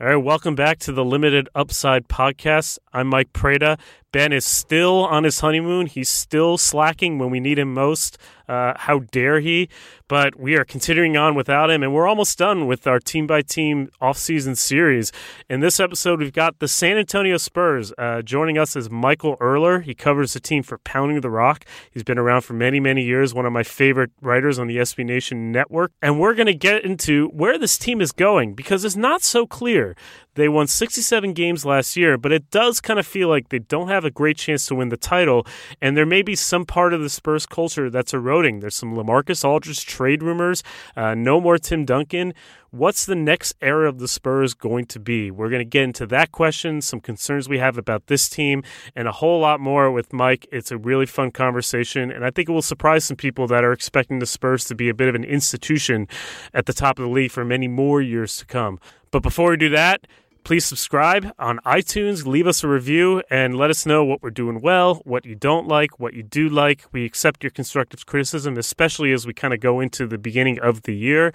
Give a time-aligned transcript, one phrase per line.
[0.00, 2.78] All right, welcome back to the Limited Upside podcast.
[2.90, 3.76] I'm Mike Prada.
[4.12, 5.86] Ben is still on his honeymoon.
[5.86, 8.18] He's still slacking when we need him most.
[8.48, 9.68] Uh, how dare he?
[10.08, 13.42] But we are continuing on without him, and we're almost done with our team by
[13.42, 15.12] team offseason series.
[15.48, 17.92] In this episode, we've got the San Antonio Spurs.
[17.96, 19.84] Uh, joining us is Michael Erler.
[19.84, 21.64] He covers the team for Pounding the Rock.
[21.92, 25.06] He's been around for many, many years, one of my favorite writers on the SB
[25.06, 25.92] Nation network.
[26.02, 29.46] And we're going to get into where this team is going because it's not so
[29.46, 29.94] clear.
[30.34, 33.88] They won 67 games last year, but it does kind of feel like they don't
[33.88, 35.46] have a great chance to win the title.
[35.80, 38.60] And there may be some part of the Spurs culture that's eroding.
[38.60, 40.62] There's some Lamarcus Aldridge trade rumors,
[40.96, 42.34] uh, no more Tim Duncan.
[42.72, 45.32] What's the next era of the Spurs going to be?
[45.32, 48.62] We're going to get into that question, some concerns we have about this team,
[48.94, 50.46] and a whole lot more with Mike.
[50.52, 53.72] It's a really fun conversation, and I think it will surprise some people that are
[53.72, 56.06] expecting the Spurs to be a bit of an institution
[56.54, 58.78] at the top of the league for many more years to come.
[59.10, 60.06] But before we do that,
[60.44, 64.60] please subscribe on iTunes, leave us a review, and let us know what we're doing
[64.60, 66.84] well, what you don't like, what you do like.
[66.92, 70.82] We accept your constructive criticism, especially as we kind of go into the beginning of
[70.82, 71.32] the year.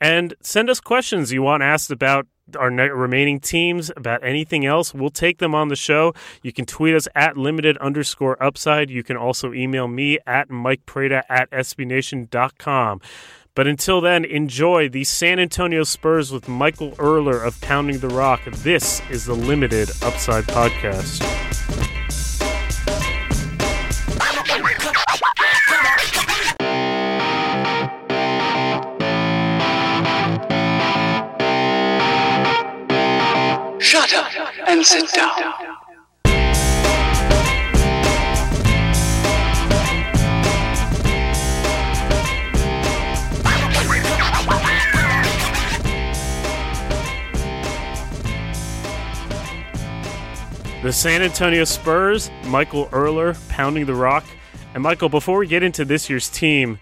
[0.00, 2.26] And send us questions you want asked about
[2.58, 4.94] our remaining teams, about anything else.
[4.94, 6.14] We'll take them on the show.
[6.42, 8.90] You can tweet us at limited underscore upside.
[8.90, 13.00] You can also email me at Mike Prada at SBNation.com.
[13.58, 18.44] But until then, enjoy the San Antonio Spurs with Michael Erler of Pounding the Rock.
[18.44, 21.18] This is the Limited Upside Podcast.
[33.80, 34.28] Shut up
[34.68, 35.67] and sit down.
[50.88, 54.24] The San Antonio Spurs, Michael Erler pounding the rock.
[54.72, 56.80] And Michael, before we get into this year's team,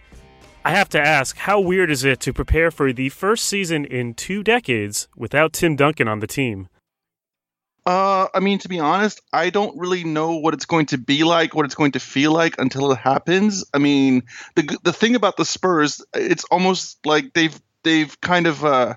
[0.65, 4.15] I have to ask, how weird is it to prepare for the first season in
[4.15, 6.69] two decades without Tim Duncan on the team?
[7.85, 11.25] Uh, I mean, to be honest, I don't really know what it's going to be
[11.25, 13.65] like, what it's going to feel like until it happens.
[13.75, 14.23] I mean,
[14.55, 18.95] the the thing about the Spurs, it's almost like they've they've kind of uh,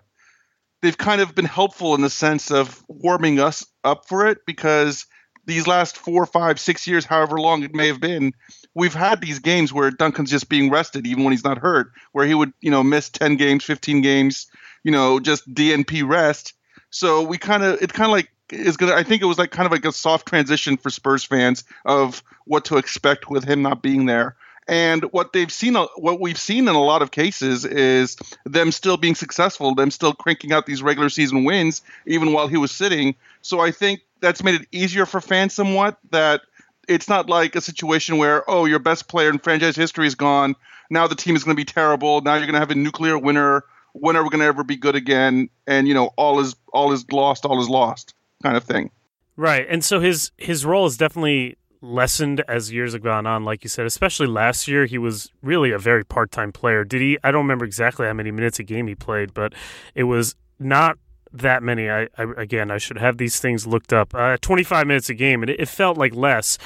[0.81, 5.05] they've kind of been helpful in the sense of warming us up for it because
[5.45, 8.33] these last four, five, six years, however long it may have been,
[8.75, 12.25] we've had these games where Duncan's just being rested even when he's not hurt, where
[12.25, 14.47] he would, you know, miss 10 games, 15 games,
[14.83, 16.53] you know, just DNP rest.
[16.91, 18.93] So we kind of, it kind of like is gonna.
[18.93, 22.23] I think it was like kind of like a soft transition for Spurs fans of
[22.45, 24.35] what to expect with him not being there.
[24.69, 28.15] And what they've seen, uh, what we've seen in a lot of cases is
[28.45, 32.55] them still being successful, them still cranking out these regular season wins, even while he
[32.55, 33.15] was sitting.
[33.41, 36.41] So I think that's made it easier for fans somewhat that
[36.87, 40.55] it's not like a situation where, oh, your best player in franchise history is gone.
[40.91, 42.21] Now the team is going to be terrible.
[42.21, 43.63] Now you're going to have a nuclear winner.
[43.93, 45.49] When are we going to ever be good again?
[45.65, 48.13] And you know, all is all is lost, all is lost,
[48.43, 48.91] kind of thing.
[49.35, 53.63] Right, and so his his role is definitely lessened as years have gone on, like
[53.63, 54.85] you said, especially last year.
[54.85, 56.83] He was really a very part time player.
[56.83, 57.17] Did he?
[57.23, 59.53] I don't remember exactly how many minutes a game he played, but
[59.95, 60.97] it was not
[61.31, 61.89] that many.
[61.89, 64.13] I, I again, I should have these things looked up.
[64.13, 66.57] Uh, 25 minutes a game, and it, it felt like less.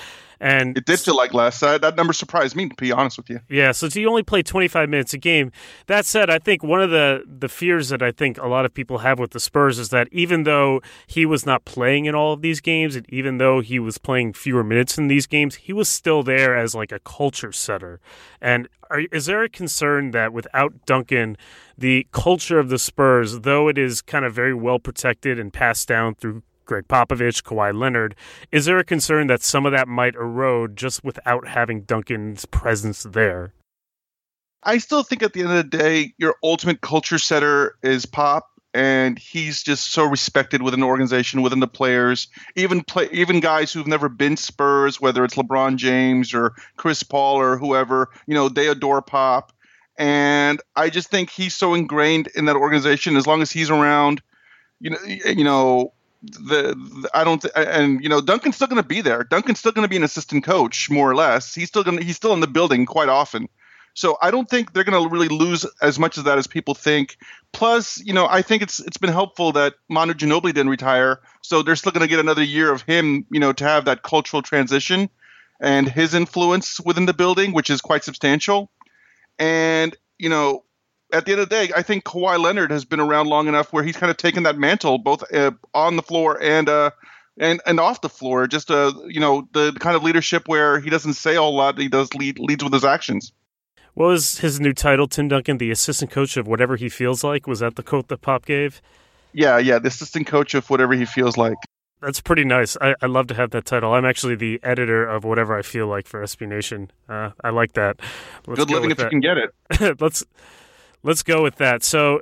[0.43, 1.63] And it did feel like less.
[1.63, 3.39] Uh, that number surprised me, to be honest with you.
[3.47, 5.53] Yeah, so he only played 25 minutes a game.
[5.87, 8.73] That said, I think one of the, the fears that I think a lot of
[8.73, 12.33] people have with the Spurs is that even though he was not playing in all
[12.33, 15.71] of these games, and even though he was playing fewer minutes in these games, he
[15.71, 18.01] was still there as like a culture setter.
[18.41, 21.37] And are, is there a concern that without Duncan,
[21.77, 25.87] the culture of the Spurs, though it is kind of very well protected and passed
[25.87, 28.15] down through Gregg Popovich, Kawhi Leonard.
[28.51, 33.03] Is there a concern that some of that might erode just without having Duncan's presence
[33.03, 33.53] there?
[34.63, 38.49] I still think at the end of the day, your ultimate culture setter is Pop,
[38.73, 43.71] and he's just so respected within the organization, within the players, even play, even guys
[43.71, 48.49] who've never been Spurs, whether it's LeBron James or Chris Paul or whoever, you know,
[48.49, 49.51] they adore Pop,
[49.97, 53.15] and I just think he's so ingrained in that organization.
[53.15, 54.21] As long as he's around,
[54.79, 55.92] you know, you know,
[56.23, 59.23] the, the, I don't th- and you know Duncan's still going to be there.
[59.23, 61.53] Duncan's still going to be an assistant coach more or less.
[61.53, 63.49] He's still going he's still in the building quite often.
[63.95, 66.73] So I don't think they're going to really lose as much of that as people
[66.73, 67.17] think.
[67.51, 71.61] Plus, you know, I think it's it's been helpful that Manu Ginobili didn't retire, so
[71.61, 74.41] they're still going to get another year of him, you know, to have that cultural
[74.41, 75.09] transition
[75.59, 78.71] and his influence within the building, which is quite substantial.
[79.37, 80.63] And you know,
[81.13, 83.71] at the end of the day, I think Kawhi Leonard has been around long enough
[83.71, 86.91] where he's kind of taken that mantle both uh, on the floor and uh,
[87.37, 88.47] and and off the floor.
[88.47, 91.87] Just uh, you know, the kind of leadership where he doesn't say a lot, he
[91.87, 93.31] does lead leads with his actions.
[93.93, 97.45] What was his new title, Tim Duncan, the assistant coach of whatever he feels like?
[97.45, 98.81] Was that the quote that Pop gave?
[99.33, 101.57] Yeah, yeah, the assistant coach of whatever he feels like.
[102.01, 102.75] That's pretty nice.
[102.81, 103.93] I, I love to have that title.
[103.93, 106.91] I'm actually the editor of whatever I feel like for SB Nation.
[107.07, 107.99] Uh, I like that.
[108.45, 109.03] Let's Good living if that.
[109.05, 110.01] you can get it.
[110.01, 110.25] let's
[111.03, 111.83] let's go with that.
[111.83, 112.21] So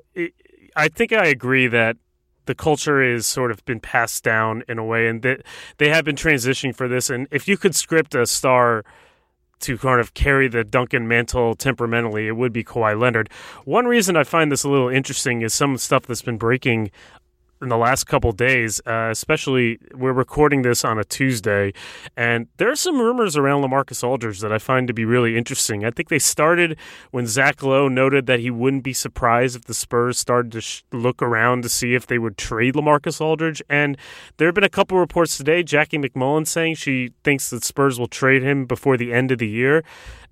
[0.75, 1.97] I think I agree that
[2.45, 5.43] the culture is sort of been passed down in a way, and that
[5.77, 7.09] they have been transitioning for this.
[7.09, 8.83] And if you could script a star
[9.59, 13.29] to kind of carry the Duncan mantle temperamentally, it would be Kawhi Leonard.
[13.63, 16.89] One reason I find this a little interesting is some stuff that's been breaking
[17.61, 21.73] in the last couple days, uh, especially we're recording this on a Tuesday,
[22.17, 25.85] and there are some rumors around Lamarcus Aldridge that I find to be really interesting.
[25.85, 26.77] I think they started
[27.11, 30.83] when Zach Lowe noted that he wouldn't be surprised if the Spurs started to sh-
[30.91, 33.97] look around to see if they would trade Lamarcus Aldridge, and
[34.37, 35.63] there have been a couple reports today.
[35.63, 39.47] Jackie MacMullan saying she thinks that Spurs will trade him before the end of the
[39.47, 39.83] year,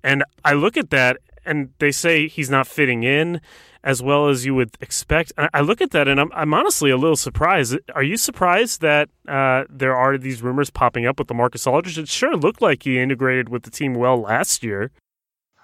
[0.02, 3.40] and I look at that and they say he's not fitting in
[3.82, 5.32] as well as you would expect.
[5.38, 7.78] I look at that and I'm, I'm honestly a little surprised.
[7.94, 11.98] Are you surprised that uh, there are these rumors popping up with LaMarcus Aldridge?
[11.98, 14.90] It sure looked like he integrated with the team well last year.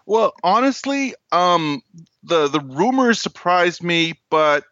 [0.06, 1.82] Well, honestly, um,
[2.22, 4.64] the the rumors surprised me, but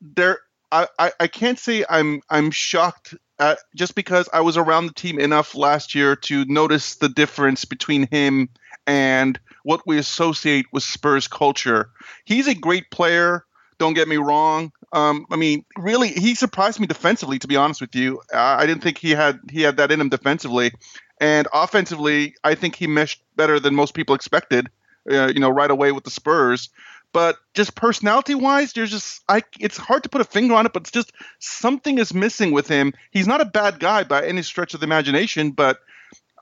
[0.00, 0.38] there
[0.72, 4.94] I, I, I can't say I'm I'm shocked at, just because I was around the
[4.94, 8.48] team enough last year to notice the difference between him
[8.86, 11.90] and what we associate with Spurs culture.
[12.24, 13.44] He's a great player.
[13.76, 14.72] Don't get me wrong.
[14.94, 17.38] Um, I mean, really, he surprised me defensively.
[17.38, 20.08] To be honest with you, I didn't think he had he had that in him
[20.08, 20.72] defensively,
[21.20, 24.70] and offensively, I think he meshed better than most people expected.
[25.10, 26.70] Uh, you know, right away with the Spurs.
[27.12, 29.42] But just personality wise, there's just I.
[29.60, 32.68] It's hard to put a finger on it, but it's just something is missing with
[32.68, 32.94] him.
[33.10, 35.78] He's not a bad guy by any stretch of the imagination, but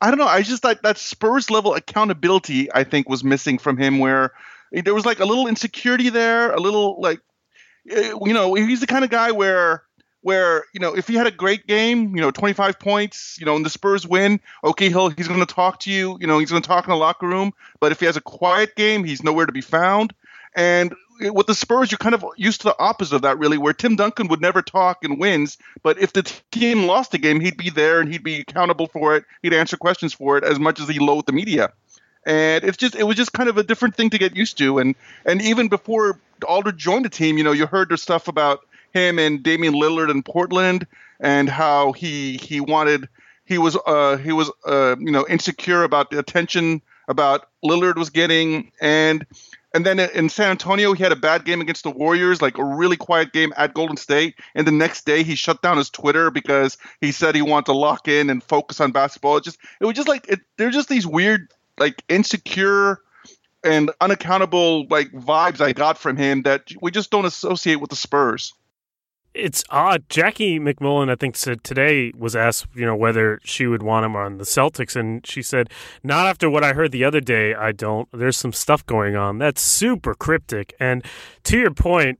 [0.01, 0.27] I don't know.
[0.27, 4.33] I just thought that Spurs level accountability, I think, was missing from him, where
[4.73, 7.21] there was like a little insecurity there, a little like,
[7.91, 9.85] eh, you know, he's the kind of guy where,
[10.23, 13.57] where you know, if he had a great game, you know, 25 points, you know,
[13.57, 16.51] and the Spurs win, okay, he'll he's going to talk to you, you know, he's
[16.51, 17.53] going to talk in the locker room.
[17.81, 20.13] But if he has a quiet game, he's nowhere to be found.
[20.57, 23.73] And with the Spurs, you're kind of used to the opposite of that, really, where
[23.73, 27.57] Tim Duncan would never talk and wins, but if the team lost a game, he'd
[27.57, 29.25] be there and he'd be accountable for it.
[29.43, 31.73] He'd answer questions for it as much as he loathed the media.
[32.27, 34.79] And it's just it was just kind of a different thing to get used to.
[34.79, 38.67] And and even before Aldridge joined the team, you know, you heard the stuff about
[38.93, 40.89] him and Damian Lillard in Portland
[41.21, 43.09] and how he he wanted
[43.45, 48.11] he was uh he was uh you know insecure about the attention about Lillard was
[48.11, 49.25] getting and
[49.77, 52.65] and then in San Antonio, he had a bad game against the Warriors, like a
[52.65, 54.37] really quiet game at Golden State.
[54.55, 57.73] And the next day, he shut down his Twitter because he said he wanted to
[57.75, 59.37] lock in and focus on basketball.
[59.37, 63.03] It just it was just like it, they're just these weird, like insecure
[63.65, 67.97] and unaccountable like vibes I got from him that we just don't associate with the
[67.97, 68.55] Spurs
[69.37, 70.09] it's odd.
[70.09, 74.17] Jackie MacMullan, I think, said today was asked, you know, whether she would want him
[74.17, 75.71] on the Celtics, and she said,
[76.03, 77.55] "Not after what I heard the other day.
[77.55, 78.09] I don't.
[78.13, 81.05] There's some stuff going on that's super cryptic." And
[81.45, 82.19] to your point,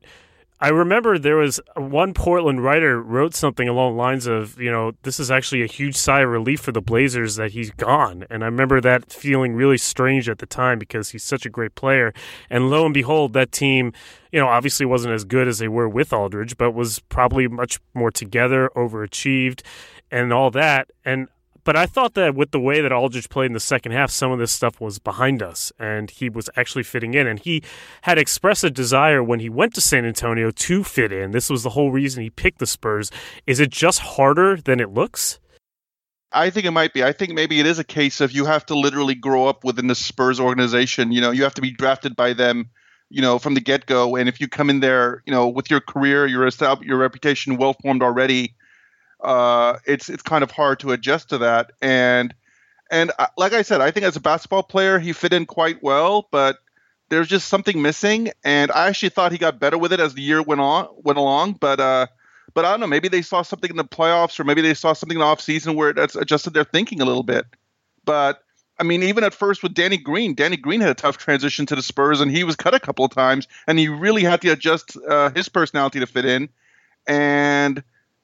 [0.59, 4.93] I remember there was one Portland writer wrote something along the lines of, you know,
[5.03, 8.25] this is actually a huge sigh of relief for the Blazers that he's gone.
[8.31, 11.75] And I remember that feeling really strange at the time because he's such a great
[11.75, 12.15] player.
[12.49, 13.93] And lo and behold, that team,
[14.33, 17.79] you know, obviously wasn't as good as they were with Aldridge, but was probably much
[17.93, 19.61] more together, overachieved,
[20.11, 20.91] and all that.
[21.05, 21.29] And
[21.67, 24.31] but I thought that with the way that Aldridge played in the second half, some
[24.31, 27.27] of this stuff was behind us, and he was actually fitting in.
[27.27, 27.61] And he
[28.03, 31.33] had expressed a desire when he went to San Antonio to fit in.
[31.33, 33.11] This was the whole reason he picked the Spurs.
[33.49, 35.41] Is it just harder than it looks?
[36.31, 37.03] I think it might be.
[37.03, 39.89] I think maybe it is a case of you have to literally grow up within
[39.89, 41.11] the Spurs organization.
[41.11, 42.71] You know, you have to be drafted by them,
[43.11, 44.15] you know, from the get go.
[44.15, 46.49] And if you come in there, you know, with your career, your
[46.83, 48.55] your reputation well formed already,
[49.23, 51.73] uh, it's it's kind of hard to adjust to that.
[51.81, 52.35] And
[52.91, 56.29] and like I said, I think as a basketball player, he fit in quite well,
[56.31, 56.59] but
[57.09, 58.31] there's just something missing.
[58.45, 61.19] And I actually thought he got better with it as the year went on went
[61.19, 61.55] along.
[61.55, 62.07] But uh,
[62.55, 62.87] but I don't know.
[62.87, 65.41] Maybe they saw something in the playoffs, or maybe they saw something in the off
[65.41, 67.47] season where that's adjusted their thinking a little bit.
[68.05, 68.43] But
[68.79, 71.77] I mean, even at first with Danny Green, Danny Green had a tough transition to
[71.77, 74.51] the Spurs, and he was cut a couple of times, and he really had to
[74.51, 76.49] adjust uh, his personality to fit in.
[77.07, 77.83] And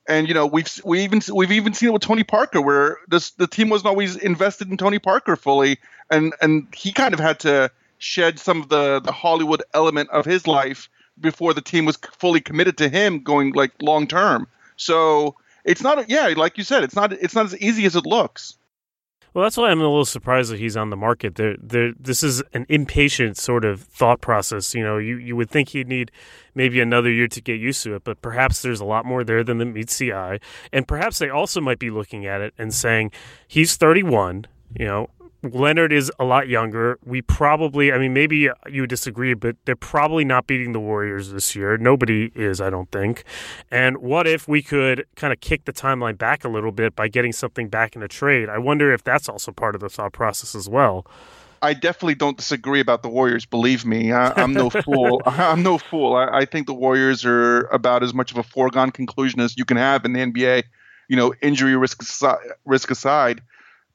[0.08, 3.30] and you know we've we even we've even seen it with Tony Parker, where this
[3.32, 5.78] the team wasn't always invested in Tony Parker fully,
[6.10, 10.24] and and he kind of had to shed some of the the Hollywood element of
[10.24, 10.88] his life
[11.20, 14.48] before the team was fully committed to him going like long term.
[14.76, 18.06] So it's not yeah, like you said, it's not it's not as easy as it
[18.06, 18.56] looks.
[19.34, 21.36] Well, that's why I'm a little surprised that he's on the market.
[21.36, 21.92] There, there.
[21.98, 24.74] This is an impatient sort of thought process.
[24.74, 26.10] You know, you, you would think he'd need
[26.54, 29.42] maybe another year to get used to it, but perhaps there's a lot more there
[29.42, 30.38] than that meets the eye.
[30.70, 33.10] And perhaps they also might be looking at it and saying
[33.48, 34.46] he's 31.
[34.78, 35.10] You know,
[35.42, 36.98] Leonard is a lot younger.
[37.04, 41.56] We probably, I mean, maybe you disagree, but they're probably not beating the Warriors this
[41.56, 41.76] year.
[41.76, 43.24] Nobody is, I don't think.
[43.70, 47.08] And what if we could kind of kick the timeline back a little bit by
[47.08, 48.48] getting something back in a trade?
[48.48, 51.06] I wonder if that's also part of the thought process as well.
[51.60, 53.46] I definitely don't disagree about the Warriors.
[53.46, 55.22] Believe me, I, am no fool.
[55.26, 56.14] I'm no fool.
[56.14, 59.64] I, I think the Warriors are about as much of a foregone conclusion as you
[59.64, 60.64] can have in the NBA.
[61.08, 62.02] You know, injury risk
[62.64, 63.42] risk aside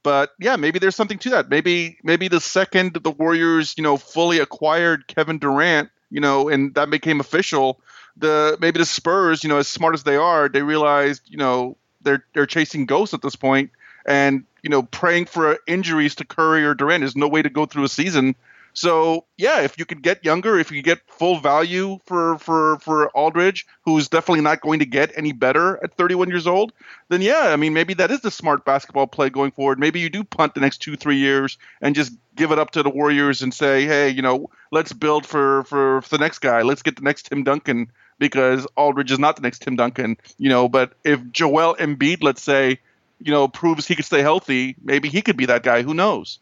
[0.08, 1.50] but yeah, maybe there's something to that.
[1.50, 6.74] Maybe maybe the second the Warriors, you know, fully acquired Kevin Durant, you know, and
[6.76, 7.78] that became official,
[8.16, 11.76] the maybe the Spurs, you know, as smart as they are, they realized, you know,
[12.00, 13.70] they're they're chasing ghosts at this point,
[14.06, 17.66] and you know, praying for injuries to Curry or Durant is no way to go
[17.66, 18.34] through a season.
[18.74, 23.10] So yeah, if you could get younger, if you get full value for for for
[23.10, 26.72] Aldridge, who's definitely not going to get any better at 31 years old,
[27.08, 29.78] then yeah, I mean maybe that is the smart basketball play going forward.
[29.78, 32.82] Maybe you do punt the next two three years and just give it up to
[32.82, 36.62] the Warriors and say, hey, you know, let's build for for, for the next guy.
[36.62, 40.48] Let's get the next Tim Duncan because Aldridge is not the next Tim Duncan, you
[40.48, 40.68] know.
[40.68, 42.80] But if Joel Embiid, let's say,
[43.20, 45.82] you know, proves he could stay healthy, maybe he could be that guy.
[45.82, 46.38] Who knows?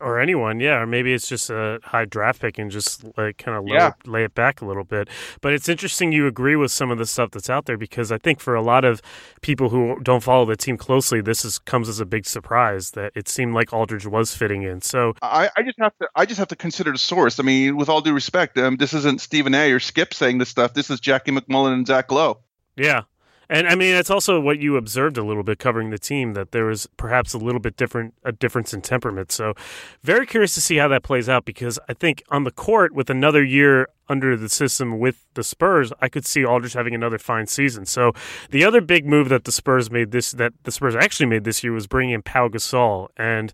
[0.00, 3.58] Or anyone, yeah, or maybe it's just a high draft pick and just like kind
[3.58, 3.94] of yeah.
[4.06, 5.08] lay it back a little bit.
[5.40, 8.18] But it's interesting you agree with some of the stuff that's out there because I
[8.18, 9.02] think for a lot of
[9.40, 13.10] people who don't follow the team closely, this is comes as a big surprise that
[13.16, 14.82] it seemed like Aldridge was fitting in.
[14.82, 17.40] So I, I just have to I just have to consider the source.
[17.40, 19.72] I mean, with all due respect, um, this isn't Stephen A.
[19.72, 20.74] or Skip saying this stuff.
[20.74, 22.38] This is Jackie MacMullan and Zach Lowe.
[22.76, 23.02] Yeah,
[23.50, 26.52] and I mean, it's also what you observed a little bit covering the team that
[26.52, 29.32] there was perhaps a little bit different a difference in temperament.
[29.32, 29.54] So,
[30.02, 33.08] very curious to see how that plays out because I think on the court with
[33.08, 37.46] another year under the system with the Spurs, I could see Aldridge having another fine
[37.46, 37.86] season.
[37.86, 38.12] So,
[38.50, 41.64] the other big move that the Spurs made this that the Spurs actually made this
[41.64, 43.52] year was bringing in Pau Gasol, and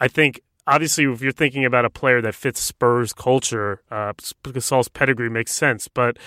[0.00, 4.12] I think obviously, if you're thinking about a player that fits Spurs culture, uh,
[4.44, 5.88] Gasol's pedigree makes sense.
[5.88, 6.18] But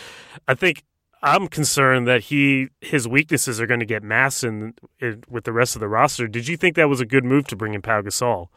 [0.47, 0.83] I think
[1.23, 5.53] I'm concerned that he his weaknesses are going to get masked in, in, with the
[5.53, 6.27] rest of the roster.
[6.27, 8.49] Did you think that was a good move to bring in Pau Gasol?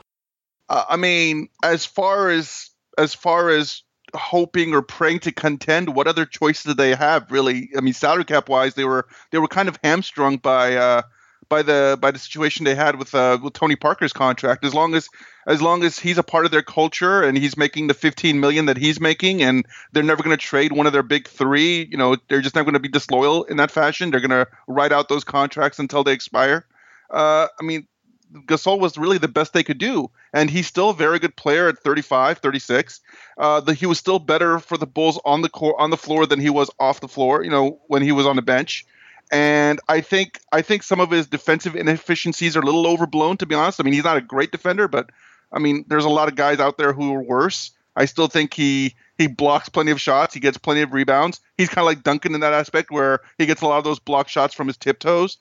[0.69, 3.83] Uh, I mean, as far as as far as
[4.15, 7.31] hoping or praying to contend, what other choices did they have?
[7.31, 11.03] Really, I mean, salary cap wise, they were they were kind of hamstrung by uh,
[11.49, 14.65] by the by the situation they had with uh, with Tony Parker's contract.
[14.65, 15.09] As long as
[15.47, 18.67] as long as he's a part of their culture and he's making the 15 million
[18.67, 21.89] that he's making, and they're never going to trade one of their big three.
[21.91, 24.11] You know, they're just not going to be disloyal in that fashion.
[24.11, 26.67] They're going to write out those contracts until they expire.
[27.11, 27.87] Uh, I mean,
[28.33, 30.11] Gasol was really the best they could do.
[30.35, 33.01] And he's still a very good player at 35, 36.
[33.39, 36.27] Uh, the, he was still better for the Bulls on the court, on the floor
[36.27, 38.85] than he was off the floor, you know, when he was on the bench
[39.31, 43.37] and I think I think some of his defensive inefficiencies are a little overblown.
[43.39, 45.11] To be honest, I mean he's not a great defender, but
[45.53, 47.73] I mean there's a lot of guys out there who are worse.
[47.95, 50.33] I still think he he blocks plenty of shots.
[50.33, 51.41] He gets plenty of rebounds.
[51.57, 53.99] He's kind of like Duncan in that aspect, where he gets a lot of those
[53.99, 55.39] block shots from his tiptoes.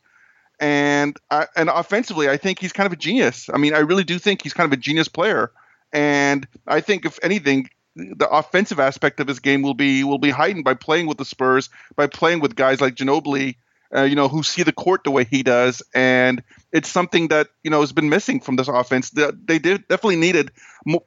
[0.59, 3.47] And I, and offensively, I think he's kind of a genius.
[3.53, 5.51] I mean, I really do think he's kind of a genius player.
[5.93, 10.31] And I think if anything, the offensive aspect of his game will be will be
[10.31, 13.55] heightened by playing with the Spurs, by playing with guys like Ginobili
[13.95, 17.47] uh, you know, who see the court the way he does, and it's something that
[17.63, 19.09] you know has been missing from this offense.
[19.11, 20.51] They, they did definitely needed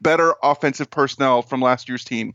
[0.00, 2.34] better offensive personnel from last year's team.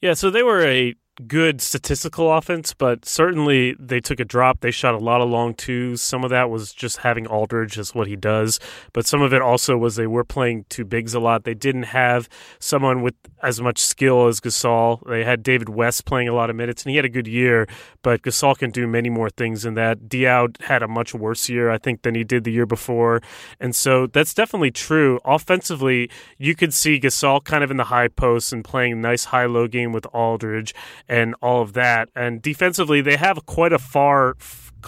[0.00, 0.94] Yeah, so they were a
[1.26, 4.60] good statistical offense, but certainly they took a drop.
[4.60, 6.02] They shot a lot of long twos.
[6.02, 8.58] Some of that was just having Aldridge as what he does,
[8.92, 11.44] but some of it also was they were playing two bigs a lot.
[11.44, 15.06] They didn't have someone with as much skill as Gasol.
[15.06, 17.66] They had David West playing a lot of minutes, and he had a good year,
[18.02, 20.08] but Gasol can do many more things than that.
[20.08, 23.20] Diaw had a much worse year, I think, than he did the year before,
[23.60, 25.20] and so that's definitely true.
[25.24, 29.68] Offensively, you could see Gasol kind of in the high post and playing nice high-low
[29.68, 30.74] game with Aldridge
[31.10, 32.08] and all of that.
[32.14, 34.36] And defensively, they have quite a far,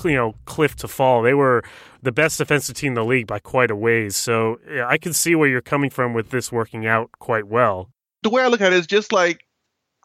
[0.05, 1.21] you know, cliff to fall.
[1.21, 1.65] They were
[2.01, 4.17] the best defensive team in the league by quite a ways.
[4.17, 7.91] So yeah, I can see where you're coming from with this working out quite well.
[8.23, 9.41] The way I look at it is just like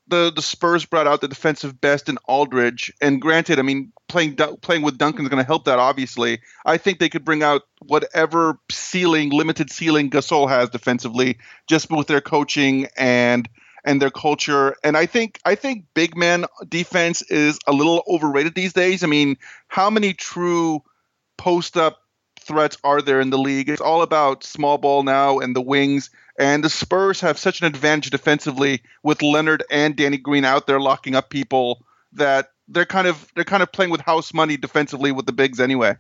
[0.08, 4.38] the the Spurs brought out the defensive best in Aldridge, and granted, I mean playing
[4.62, 5.78] playing with Duncan is going to help that.
[5.78, 11.92] Obviously, I think they could bring out whatever ceiling, limited ceiling Gasol has defensively, just
[11.92, 13.48] with their coaching and
[13.88, 14.76] and their culture.
[14.84, 19.04] And I think I think big man defense is a little overrated these days.
[19.04, 19.38] I mean,
[19.70, 20.84] how many true
[21.38, 22.02] post up
[22.42, 23.70] threats are there in the league?
[23.70, 26.10] It's all about small ball now and the wings.
[26.38, 30.82] And the Spurs have such an advantage defensively with Leonard and Danny Green out there
[30.82, 35.14] locking up people that they're kind of they're kind of playing with house money defensively
[35.14, 35.96] with the bigs anyway.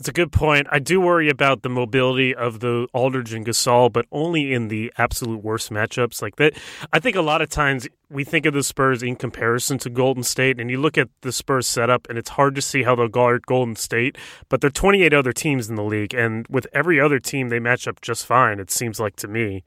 [0.00, 0.66] It's a good point.
[0.70, 4.90] I do worry about the mobility of the Aldridge and Gasol, but only in the
[4.96, 6.54] absolute worst matchups like that.
[6.90, 10.22] I think a lot of times we think of the Spurs in comparison to Golden
[10.22, 13.08] State, and you look at the Spurs setup, and it's hard to see how they'll
[13.08, 14.16] guard Golden State.
[14.48, 17.60] But there are 28 other teams in the league, and with every other team, they
[17.60, 18.58] match up just fine.
[18.58, 19.64] It seems like to me.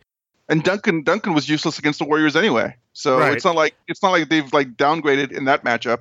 [0.50, 3.34] And Duncan Duncan was useless against the Warriors anyway, so right.
[3.34, 6.00] it's not like it's not like they've like downgraded in that matchup.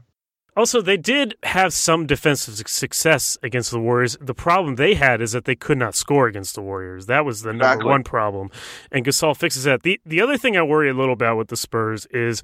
[0.54, 4.18] Also, they did have some defensive success against the Warriors.
[4.21, 7.06] The problem they had is that they could not score against the Warriors.
[7.06, 8.50] That was the number one problem,
[8.90, 9.82] and Gasol fixes that.
[9.82, 12.42] the The other thing I worry a little about with the Spurs is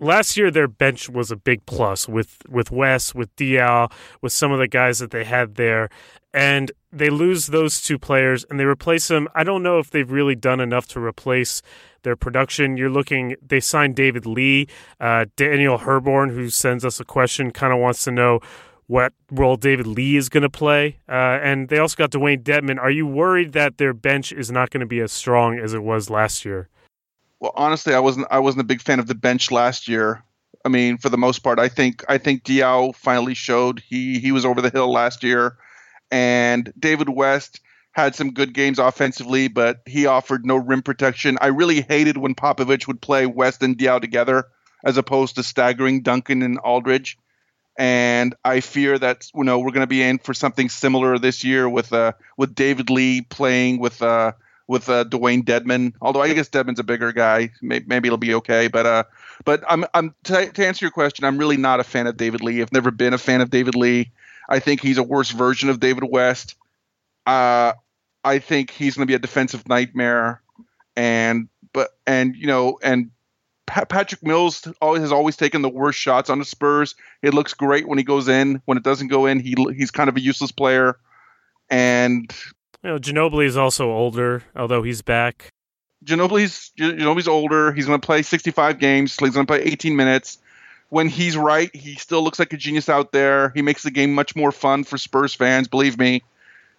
[0.00, 3.90] last year their bench was a big plus with with Wes, with Diaw,
[4.20, 5.88] with some of the guys that they had there,
[6.32, 9.28] and they lose those two players and they replace them.
[9.34, 11.62] I don't know if they've really done enough to replace
[12.02, 12.76] their production.
[12.76, 14.68] You're looking, they signed David Lee.
[15.00, 18.40] Uh, Daniel Herborn, who sends us a question, kind of wants to know
[18.86, 20.98] what role David Lee is going to play.
[21.08, 22.78] Uh, and they also got Dewayne Dedmon.
[22.78, 25.82] Are you worried that their bench is not going to be as strong as it
[25.82, 26.68] was last year?
[27.40, 28.26] Well, honestly, I wasn't.
[28.30, 30.24] I wasn't a big fan of the bench last year.
[30.64, 34.32] I mean, for the most part, I think I think Diaw finally showed he he
[34.32, 35.56] was over the hill last year,
[36.10, 37.60] and David West
[37.92, 41.38] had some good games offensively, but he offered no rim protection.
[41.40, 44.46] I really hated when Popovich would play West and Diaw together
[44.84, 47.18] as opposed to staggering Duncan and Aldridge.
[47.76, 51.44] And I fear that you know we're going to be in for something similar this
[51.44, 54.32] year with uh with David Lee playing with uh
[54.68, 55.94] with uh, Dewayne Dedmon.
[56.00, 58.68] Although I guess Dedmon's a bigger guy, maybe, maybe it'll be okay.
[58.68, 59.04] But uh,
[59.44, 62.42] but I'm I'm to, to answer your question, I'm really not a fan of David
[62.42, 62.62] Lee.
[62.62, 64.12] I've never been a fan of David Lee.
[64.48, 66.54] I think he's a worse version of David West.
[67.26, 67.72] Uh,
[68.24, 70.40] I think he's going to be a defensive nightmare,
[70.96, 73.10] and but and you know and
[73.66, 76.94] Patrick Mills always has always taken the worst shots on the Spurs.
[77.22, 78.62] It looks great when he goes in.
[78.64, 80.98] When it doesn't go in, he he's kind of a useless player.
[81.68, 82.34] And
[82.82, 85.52] you know, Ginobili is also older, although he's back.
[86.04, 87.72] Ginobili's Ginobili's older.
[87.72, 89.16] He's going to play 65 games.
[89.18, 90.38] He's going to play 18 minutes.
[90.90, 93.50] When he's right, he still looks like a genius out there.
[93.50, 95.68] He makes the game much more fun for Spurs fans.
[95.68, 96.22] Believe me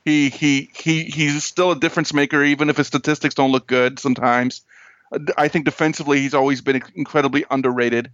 [0.05, 3.99] he he he he's still a difference maker, even if his statistics don't look good
[3.99, 4.61] sometimes.
[5.37, 8.11] I think defensively he's always been incredibly underrated,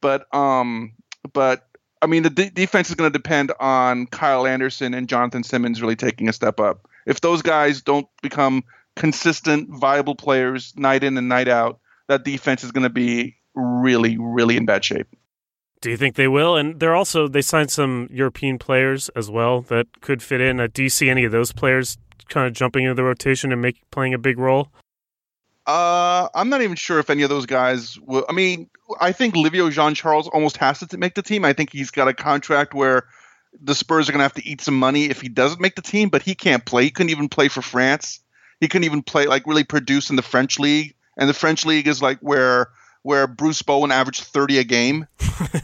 [0.00, 0.92] but um,
[1.32, 1.66] but
[2.02, 5.80] I mean the de- defense is going to depend on Kyle Anderson and Jonathan Simmons
[5.80, 6.88] really taking a step up.
[7.06, 8.64] If those guys don't become
[8.96, 14.16] consistent, viable players night in and night out, that defense is going to be really,
[14.18, 15.08] really in bad shape.
[15.80, 16.56] Do you think they will?
[16.56, 20.58] And they're also they signed some European players as well that could fit in.
[20.58, 23.60] Uh, do you see any of those players kind of jumping into the rotation and
[23.60, 24.68] make playing a big role?
[25.66, 28.24] Uh, I'm not even sure if any of those guys will.
[28.28, 28.68] I mean,
[29.00, 31.44] I think Livio Jean Charles almost has to make the team.
[31.44, 33.04] I think he's got a contract where
[33.62, 35.82] the Spurs are going to have to eat some money if he doesn't make the
[35.82, 36.84] team, but he can't play.
[36.84, 38.20] He couldn't even play for France.
[38.60, 40.94] He couldn't even play, like, really produce in the French league.
[41.16, 42.68] And the French league is like where
[43.04, 45.06] where Bruce Bowen averaged 30 a game.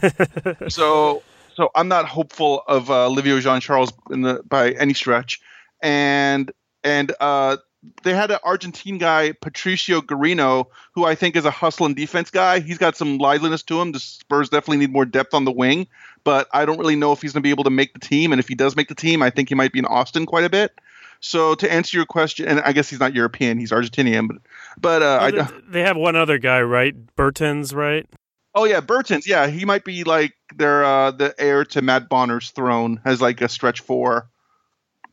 [0.69, 1.23] so
[1.55, 5.41] so I'm not hopeful of uh, Livio Jean Charles in the by any stretch.
[5.81, 6.51] And
[6.83, 7.57] and uh,
[8.03, 12.29] they had an Argentine guy, Patricio Garino, who I think is a hustle and defense
[12.29, 12.59] guy.
[12.59, 13.91] He's got some liveliness to him.
[13.91, 15.87] The Spurs definitely need more depth on the wing,
[16.23, 18.31] but I don't really know if he's going to be able to make the team.
[18.31, 20.43] And if he does make the team, I think he might be in Austin quite
[20.43, 20.79] a bit.
[21.21, 24.37] So to answer your question, and I guess he's not European, he's Argentinian, but
[24.79, 26.95] but uh, I, they have one other guy, right?
[27.15, 28.07] Bertans, right?
[28.53, 29.25] Oh yeah, Bertans.
[29.25, 33.41] Yeah, he might be like their uh, the heir to Matt Bonner's throne as like
[33.41, 34.29] a stretch four.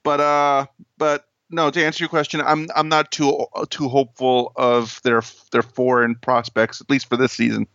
[0.03, 0.67] But uh,
[0.97, 5.63] but no, to answer your question, I'm I'm not too too hopeful of their their
[5.63, 7.67] foreign prospects, at least for this season.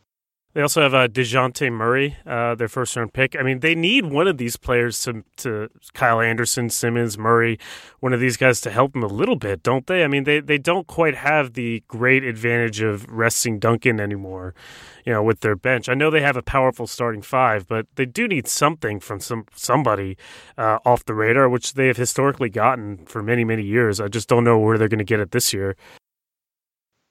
[0.53, 3.35] They also have uh, Dejounte Murray, uh, their first round pick.
[3.35, 7.57] I mean, they need one of these players to, to Kyle Anderson, Simmons, Murray,
[8.01, 10.03] one of these guys to help them a little bit, don't they?
[10.03, 14.53] I mean, they, they don't quite have the great advantage of resting Duncan anymore,
[15.05, 15.89] you know, with their bench.
[15.89, 19.45] I know they have a powerful starting five, but they do need something from some
[19.55, 20.17] somebody
[20.55, 23.99] uh, off the radar, which they have historically gotten for many, many years.
[23.99, 25.75] I just don't know where they're going to get it this year.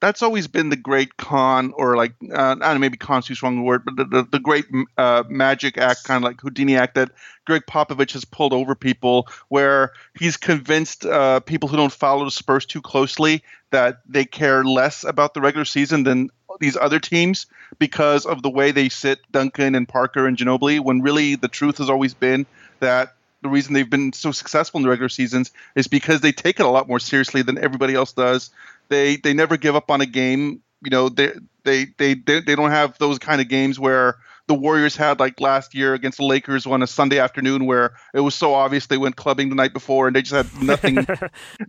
[0.03, 3.35] That's always been the great con, or like uh, I don't know, maybe con's too
[3.35, 4.65] strong a word, but the the, the great
[4.97, 7.11] uh, magic act, kind of like Houdini act that
[7.45, 12.31] Gregg Popovich has pulled over people, where he's convinced uh, people who don't follow the
[12.31, 17.47] Spurs too closely that they care less about the regular season than these other teams
[17.79, 20.79] because of the way they sit Duncan and Parker and Ginobili.
[20.79, 22.45] When really the truth has always been
[22.79, 26.59] that the reason they've been so successful in the regular seasons is because they take
[26.59, 28.49] it a lot more seriously than everybody else does.
[28.93, 30.61] They they never give up on a game.
[30.83, 31.31] You know, they
[31.63, 35.39] they they they, they don't have those kind of games where the Warriors had like
[35.39, 38.97] last year against the Lakers on a Sunday afternoon where it was so obvious they
[38.97, 41.07] went clubbing the night before and they just had nothing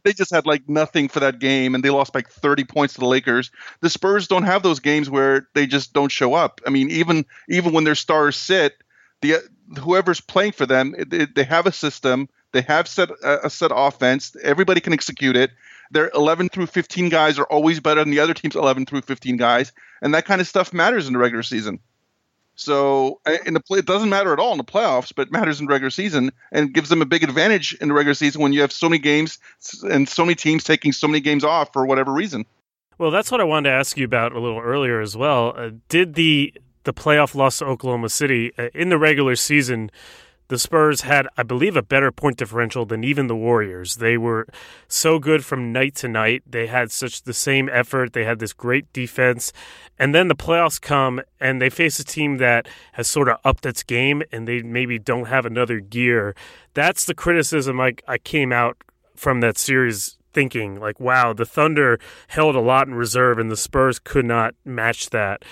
[0.03, 3.01] they just had like nothing for that game and they lost like 30 points to
[3.01, 3.51] the Lakers.
[3.81, 6.61] The Spurs don't have those games where they just don't show up.
[6.67, 8.75] I mean, even even when their stars sit,
[9.21, 9.39] the
[9.81, 14.37] whoever's playing for them, it, they have a system, they have set a set offense,
[14.43, 15.51] everybody can execute it.
[15.95, 19.37] Their 11 through 15 guys are always better than the other team's 11 through 15
[19.37, 21.79] guys, and that kind of stuff matters in the regular season.
[22.57, 25.69] So in the play, it doesn't matter at all in the playoffs, but matters in
[25.69, 28.73] regular season and gives them a big advantage in the regular season when you have
[28.73, 29.39] so many games
[29.85, 32.45] and so many teams taking so many games off for whatever reason.
[32.99, 35.55] Well, that's what I wanted to ask you about a little earlier as well.
[35.57, 36.55] Uh, did the
[36.85, 39.91] the playoff loss to Oklahoma City uh, in the regular season?
[40.49, 43.97] The Spurs had, I believe, a better point differential than even the Warriors.
[43.97, 44.47] They were
[44.89, 46.43] so good from night to night.
[46.47, 48.13] They had such the same effort.
[48.13, 49.53] They had this great defense.
[49.99, 53.65] And then the playoffs come and they face a team that has sort of upped
[53.65, 56.35] its game and they maybe don't have another gear.
[56.75, 58.77] That's the criticism I, I came out
[59.15, 63.57] from that series thinking like, wow, the Thunder held a lot in reserve and the
[63.57, 65.45] Spurs could not match that.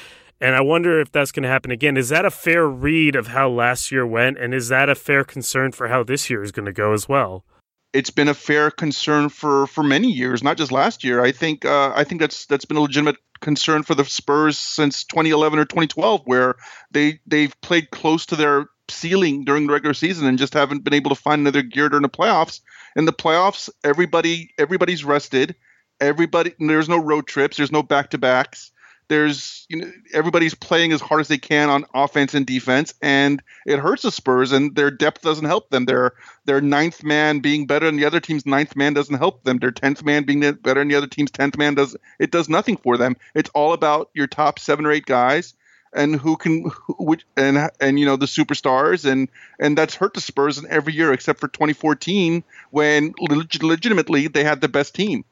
[0.43, 1.97] And I wonder if that's going to happen again.
[1.97, 4.39] Is that a fair read of how last year went?
[4.39, 7.09] And is that a fair concern for how this year is going to go as
[7.09, 7.45] well?
[7.93, 11.23] It's been a fair concern for, for many years, not just last year.
[11.23, 15.05] I think uh, I think that's that's been a legitimate concern for the Spurs since
[15.05, 16.57] 2011 or 2012, where
[16.91, 20.95] they they've played close to their ceiling during the regular season and just haven't been
[20.95, 22.61] able to find another gear during the playoffs.
[22.97, 25.55] In the playoffs, everybody everybody's rested.
[26.01, 28.73] Everybody there's no road trips, there's no back to backs
[29.09, 33.43] there's you know everybody's playing as hard as they can on offense and defense, and
[33.67, 35.85] it hurts the Spurs, and their depth doesn't help them.
[35.85, 36.13] Their
[36.45, 39.59] their ninth man being better than the other team's ninth man doesn't help them.
[39.59, 42.77] Their tenth man being better than the other team's tenth man does it does nothing
[42.77, 43.17] for them.
[43.35, 45.55] It's all about your top seven or eight guys
[45.93, 46.65] and who can
[46.99, 50.95] which and and you know the superstars and and that's hurt the Spurs in every
[50.95, 55.25] year except for 2014 when legitimately they had the best team.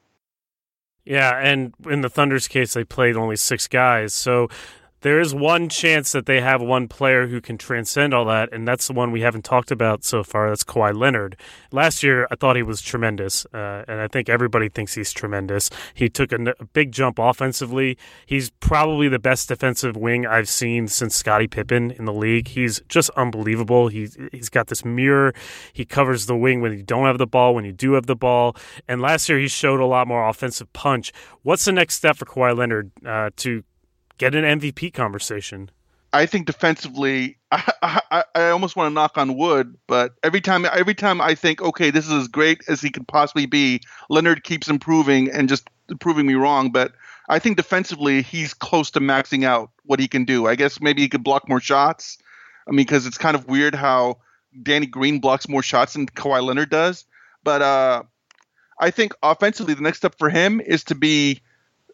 [1.04, 4.12] Yeah, and in the Thunder's case, they played only six guys.
[4.14, 4.48] So
[5.02, 8.68] there is one chance that they have one player who can transcend all that, and
[8.68, 10.48] that's the one we haven't talked about so far.
[10.48, 11.36] That's Kawhi Leonard.
[11.72, 15.70] Last year, I thought he was tremendous, uh, and I think everybody thinks he's tremendous.
[15.94, 17.96] He took a, a, big jump offensively.
[18.26, 22.48] He's probably the best defensive wing I've seen since Scottie Pippen in the league.
[22.48, 23.88] He's just unbelievable.
[23.88, 25.32] He's he's got this mirror.
[25.72, 28.16] He covers the wing when you don't have the ball, when you do have the
[28.16, 28.56] ball.
[28.86, 31.12] And last year, he showed a lot more offensive punch.
[31.42, 33.64] What's the next step for Kawhi Leonard uh, to
[34.20, 35.70] get an MVP conversation.
[36.12, 40.66] I think defensively, I, I, I almost want to knock on wood, but every time
[40.66, 43.80] every time I think, okay, this is as great as he could possibly be,
[44.10, 45.68] Leonard keeps improving and just
[46.00, 46.70] proving me wrong.
[46.70, 46.92] But
[47.28, 50.46] I think defensively, he's close to maxing out what he can do.
[50.46, 52.18] I guess maybe he could block more shots.
[52.68, 54.18] I mean, because it's kind of weird how
[54.62, 57.06] Danny Green blocks more shots than Kawhi Leonard does.
[57.42, 58.02] But uh,
[58.78, 61.40] I think offensively, the next step for him is to be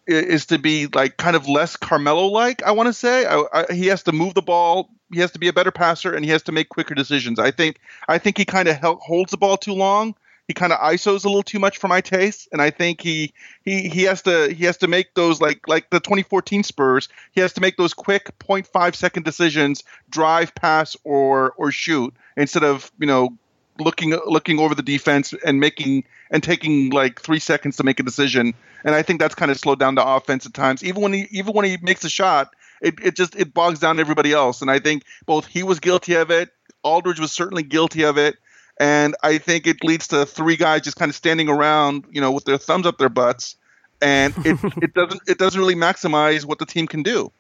[0.07, 2.63] is to be like kind of less Carmelo like.
[2.63, 4.91] I want to say I, I, he has to move the ball.
[5.13, 7.39] He has to be a better passer, and he has to make quicker decisions.
[7.39, 10.15] I think I think he kind of holds the ball too long.
[10.49, 13.35] He kind of isos a little too much for my taste, and I think he
[13.65, 17.09] he he has to he has to make those like like the 2014 Spurs.
[17.33, 22.63] He has to make those quick 0.5 second decisions, drive, pass, or or shoot instead
[22.63, 23.37] of you know
[23.79, 28.03] looking looking over the defense and making and taking like three seconds to make a
[28.03, 28.55] decision.
[28.85, 30.83] And I think that's kind of slowed down the offense at times.
[30.85, 34.01] Even when he even when he makes a shot, it, it just it bogs down
[34.01, 34.63] everybody else.
[34.63, 36.51] And I think both he was guilty of it,
[36.83, 38.37] Aldridge was certainly guilty of it.
[38.79, 42.33] And I think it leads to three guys just kind of standing around, you know,
[42.33, 43.57] with their thumbs up their butts,
[44.03, 47.33] and it, it doesn't it doesn't really maximize what the team can do.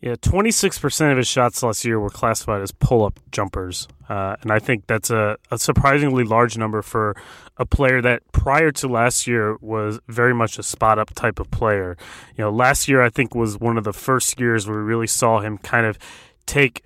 [0.00, 3.88] Yeah, 26% of his shots last year were classified as pull up jumpers.
[4.08, 7.16] Uh, and I think that's a, a, surprisingly large number for
[7.56, 11.50] a player that prior to last year was very much a spot up type of
[11.50, 11.96] player.
[12.36, 15.08] You know, last year I think was one of the first years where we really
[15.08, 15.98] saw him kind of
[16.46, 16.84] take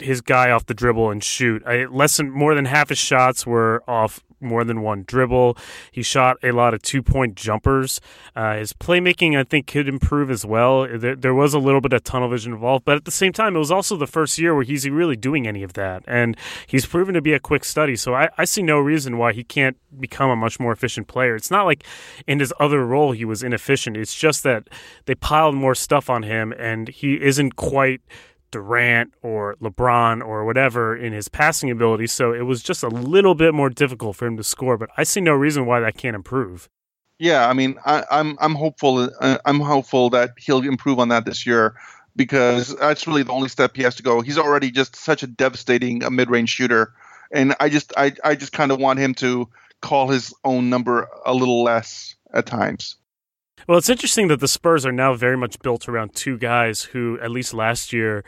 [0.00, 1.62] his guy off the dribble and shoot.
[1.66, 5.56] I, less than more than half his shots were off more than one dribble.
[5.90, 8.00] He shot a lot of two point jumpers.
[8.36, 10.86] Uh, his playmaking, I think, could improve as well.
[10.86, 13.56] There, there, was a little bit of tunnel vision involved, but at the same time,
[13.56, 16.04] it was also the first year where he's really doing any of that.
[16.06, 17.96] And he's proven to be a quick study.
[17.96, 21.34] So I, I see no reason why he can't become a much more efficient player.
[21.34, 21.84] It's not like
[22.26, 23.96] in his other role he was inefficient.
[23.96, 24.68] It's just that
[25.06, 28.00] they piled more stuff on him and he isn't quite
[28.54, 32.06] Durant or LeBron or whatever in his passing ability.
[32.06, 34.78] So it was just a little bit more difficult for him to score.
[34.78, 36.68] But I see no reason why that can't improve.
[37.18, 39.10] Yeah, I mean, I, am I'm, I'm hopeful.
[39.20, 41.74] Uh, I'm hopeful that he'll improve on that this year
[42.16, 44.20] because that's really the only step he has to go.
[44.20, 46.92] He's already just such a devastating a mid-range shooter,
[47.32, 49.48] and I just I I just kind of want him to
[49.80, 52.96] call his own number a little less at times.
[53.66, 57.18] Well, it's interesting that the Spurs are now very much built around two guys who,
[57.20, 58.24] at least last year,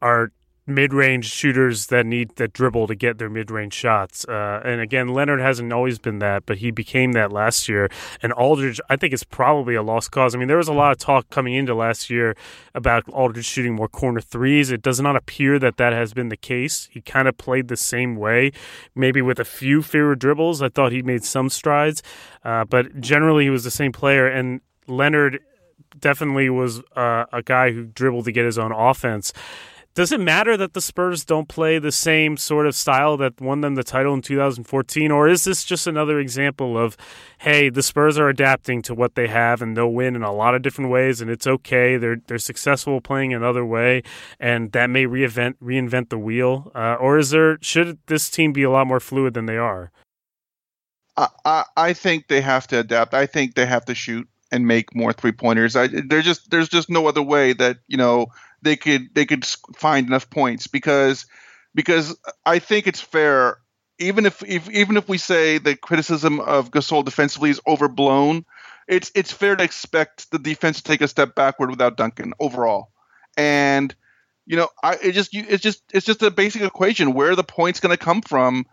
[0.00, 0.32] are
[0.66, 4.24] mid-range shooters that need that dribble to get their mid-range shots.
[4.28, 7.88] Uh, and again, Leonard hasn't always been that, but he became that last year.
[8.22, 10.34] And Aldridge, I think, is probably a lost cause.
[10.34, 12.36] I mean, there was a lot of talk coming into last year
[12.74, 14.70] about Aldridge shooting more corner threes.
[14.70, 16.88] It does not appear that that has been the case.
[16.92, 18.52] He kind of played the same way,
[18.94, 20.62] maybe with a few fewer dribbles.
[20.62, 22.02] I thought he made some strides,
[22.44, 24.28] uh, but generally he was the same player.
[24.28, 25.40] And Leonard
[25.98, 29.32] definitely was uh, a guy who dribbled to get his own offense.
[29.94, 33.60] Does it matter that the Spurs don't play the same sort of style that won
[33.60, 35.10] them the title in 2014?
[35.10, 36.96] Or is this just another example of,
[37.38, 40.54] hey, the Spurs are adapting to what they have and they'll win in a lot
[40.54, 41.98] of different ways and it's okay.
[41.98, 44.02] They're they're successful playing another way
[44.40, 46.72] and that may reinvent reinvent the wheel?
[46.74, 49.92] Uh, or is there should this team be a lot more fluid than they are?
[51.44, 53.12] I, I think they have to adapt.
[53.12, 55.76] I think they have to shoot and make more three pointers.
[55.76, 58.28] I there's just there's just no other way that you know
[58.62, 59.44] they could they could
[59.76, 61.26] find enough points because
[61.74, 63.58] because I think it's fair
[64.02, 68.44] even if, if even if we say the criticism of Gasol defensively is overblown,
[68.88, 72.90] it's it's fair to expect the defense to take a step backward without Duncan overall.
[73.36, 73.94] And
[74.44, 77.14] you know, I it just you, it's just it's just a basic equation.
[77.14, 78.66] Where the points going to come from?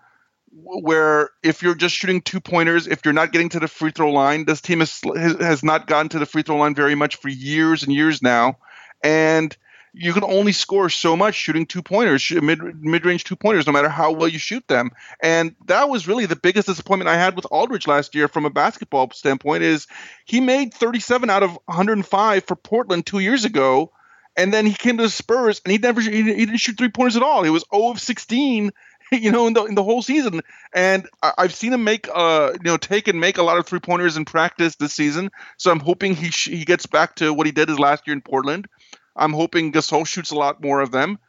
[0.51, 4.11] Where if you're just shooting two pointers, if you're not getting to the free throw
[4.11, 5.01] line, this team has
[5.39, 8.57] has not gotten to the free throw line very much for years and years now,
[9.03, 9.55] and
[9.93, 13.73] you can only score so much shooting two pointers, mid mid range two pointers, no
[13.73, 14.91] matter how well you shoot them.
[15.21, 18.49] And that was really the biggest disappointment I had with Aldridge last year from a
[18.49, 19.63] basketball standpoint.
[19.63, 19.87] Is
[20.25, 23.91] he made 37 out of 105 for Portland two years ago,
[24.37, 26.89] and then he came to the Spurs and he never he, he didn't shoot three
[26.89, 27.43] pointers at all.
[27.43, 28.71] He was 0 of 16
[29.11, 30.41] you know, in the in the whole season.
[30.73, 33.65] And I, have seen him make, uh, you know, take and make a lot of
[33.65, 35.31] three pointers in practice this season.
[35.57, 38.13] So I'm hoping he sh- he gets back to what he did his last year
[38.13, 38.67] in Portland.
[39.15, 41.19] I'm hoping Gasol shoots a lot more of them.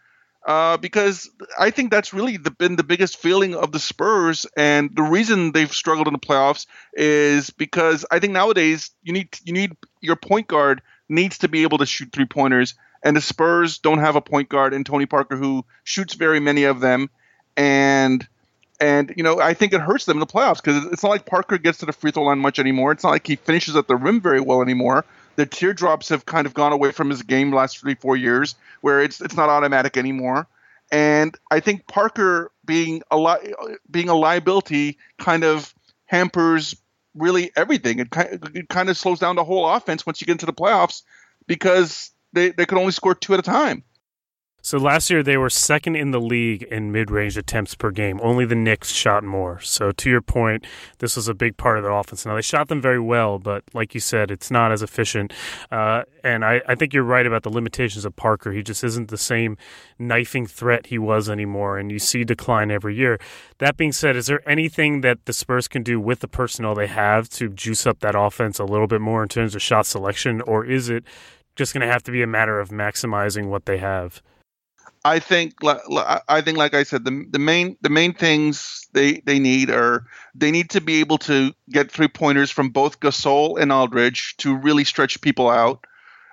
[0.46, 4.90] Uh, because I think that's really the, been the biggest feeling of the Spurs, and
[4.96, 6.64] the reason they've struggled in the playoffs
[6.94, 11.62] is because I think nowadays you need you need your point guard needs to be
[11.62, 15.04] able to shoot three pointers, and the Spurs don't have a point guard in Tony
[15.04, 17.10] Parker who shoots very many of them,
[17.54, 18.26] and
[18.80, 21.26] and you know I think it hurts them in the playoffs because it's not like
[21.26, 22.92] Parker gets to the free throw line much anymore.
[22.92, 25.04] It's not like he finishes at the rim very well anymore.
[25.40, 29.00] The teardrops have kind of gone away from his game last three four years, where
[29.00, 30.46] it's it's not automatic anymore.
[30.92, 33.55] And I think Parker being a li-
[33.90, 35.74] being a liability kind of
[36.05, 36.76] hampers
[37.14, 38.00] really everything.
[38.00, 40.44] It kind, of, it kind of slows down the whole offense once you get into
[40.44, 41.05] the playoffs
[41.46, 43.83] because they, they can only score two at a time.
[44.62, 48.20] So last year they were second in the league in mid-range attempts per game.
[48.22, 49.60] Only the Knicks shot more.
[49.60, 50.66] So to your point,
[50.98, 52.26] this was a big part of their offense.
[52.26, 55.32] Now they shot them very well, but like you said, it's not as efficient.
[55.70, 58.52] Uh, and I, I think you're right about the limitations of Parker.
[58.52, 59.56] He just isn't the same
[59.98, 63.18] knifing threat he was anymore, and you see decline every year.
[63.58, 66.86] That being said, is there anything that the Spurs can do with the personnel they
[66.86, 70.40] have to juice up that offense a little bit more in terms of shot selection,
[70.42, 71.04] or is it
[71.56, 74.22] just going to have to be a matter of maximizing what they have?
[75.04, 79.38] I think I think like I said the the main the main things they they
[79.38, 83.72] need are they need to be able to get three pointers from both Gasol and
[83.72, 85.86] Aldridge to really stretch people out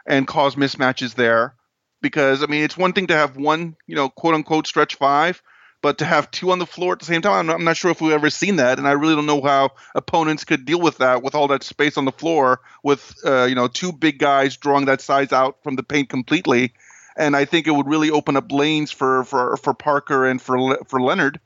[0.06, 1.56] and cause mismatches there.
[2.02, 5.42] Because I mean it's one thing to have one you know quote unquote stretch five
[5.82, 7.78] but to have two on the floor at the same time I'm not, I'm not
[7.78, 10.82] sure if we've ever seen that and I really don't know how opponents could deal
[10.82, 14.20] with that with all that space on the floor with uh, you know two big
[14.20, 16.74] guys drawing that size out from the paint completely
[17.18, 20.78] and I think it would really open up lanes for for for Parker and for
[20.86, 21.40] for Leonard.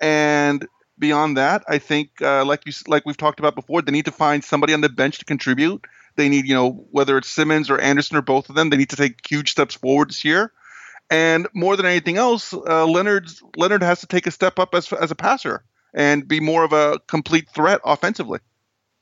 [0.00, 4.04] And beyond that, I think uh, like you like we've talked about before, they need
[4.04, 5.84] to find somebody on the bench to contribute.
[6.16, 8.90] They need you know whether it's Simmons or Anderson or both of them, they need
[8.90, 10.52] to take huge steps forward this year.
[11.08, 14.92] And more than anything else, uh, Leonard Leonard has to take a step up as
[14.92, 18.40] as a passer and be more of a complete threat offensively.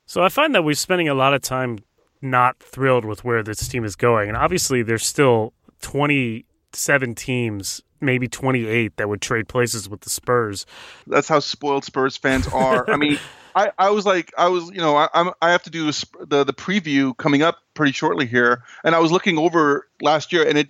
[0.05, 1.79] So I find that we're spending a lot of time
[2.21, 8.27] not thrilled with where this team is going, and obviously there's still 27 teams maybe
[8.27, 10.65] 28 that would trade places with the Spurs.
[11.07, 12.89] That's how spoiled Spurs fans are.
[12.89, 13.17] I mean,
[13.55, 16.43] I, I was like, I was, you know, I, I'm, I have to do the
[16.43, 20.57] the preview coming up pretty shortly here, and I was looking over last year, and
[20.57, 20.69] it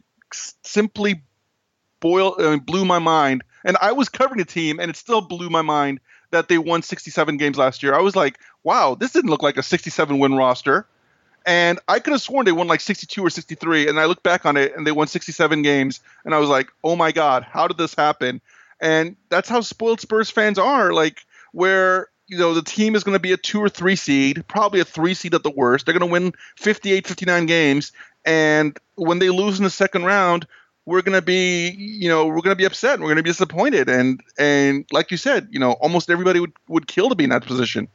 [0.63, 1.23] simply
[1.99, 3.43] boiled, I mean, blew my mind.
[3.63, 6.83] And I was covering a team, and it still blew my mind that they won
[6.83, 7.95] 67 games last year.
[7.95, 10.87] I was like, wow, this didn't look like a 67 win roster.
[11.45, 13.87] And I could have sworn they won like 62 or 63.
[13.87, 15.99] And I look back on it and they won 67 games.
[16.23, 18.41] And I was like, oh my God, how did this happen?
[18.81, 20.91] And that's how spoiled Spurs fans are.
[20.91, 24.45] Like, where, you know, the team is going to be a two or three seed,
[24.47, 25.85] probably a three seed at the worst.
[25.85, 27.91] They're going to win 58, 59 games.
[28.25, 30.47] And when they lose in the second round,
[30.85, 32.99] we're going to be, you know, we're going to be upset.
[32.99, 33.87] We're going to be disappointed.
[33.87, 37.29] And, and like you said, you know, almost everybody would, would kill to be in
[37.29, 37.87] that position.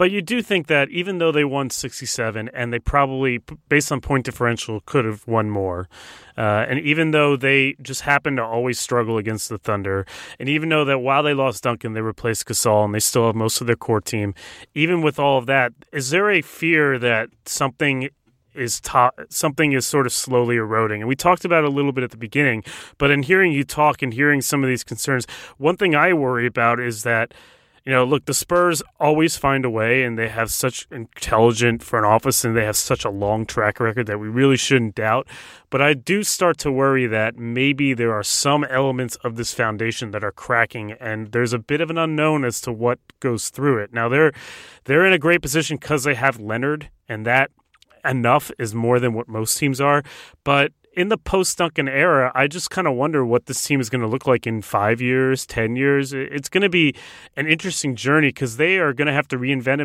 [0.00, 4.00] But you do think that even though they won 67 and they probably, based on
[4.00, 5.90] point differential, could have won more,
[6.38, 10.06] uh, and even though they just happened to always struggle against the Thunder,
[10.38, 13.34] and even though that while they lost Duncan, they replaced Gasol and they still have
[13.34, 14.34] most of their core team,
[14.74, 18.08] even with all of that, is there a fear that something
[18.54, 21.02] is to- something is sort of slowly eroding.
[21.02, 22.64] And we talked about it a little bit at the beginning,
[22.96, 25.26] but in hearing you talk and hearing some of these concerns,
[25.58, 27.34] one thing I worry about is that
[27.84, 32.06] you know, look, the Spurs always find a way, and they have such intelligent front
[32.06, 35.26] office, and they have such a long track record that we really shouldn't doubt.
[35.70, 40.10] But I do start to worry that maybe there are some elements of this foundation
[40.10, 43.78] that are cracking, and there's a bit of an unknown as to what goes through
[43.78, 43.92] it.
[43.92, 44.32] Now they're
[44.84, 47.50] they're in a great position because they have Leonard, and that
[48.04, 50.02] enough is more than what most teams are.
[50.44, 53.88] But in the post Duncan era, I just kind of wonder what this team is
[53.88, 56.12] going to look like in five years, 10 years.
[56.12, 56.94] It's going to be
[57.36, 59.78] an interesting journey because they are going to have to reinvent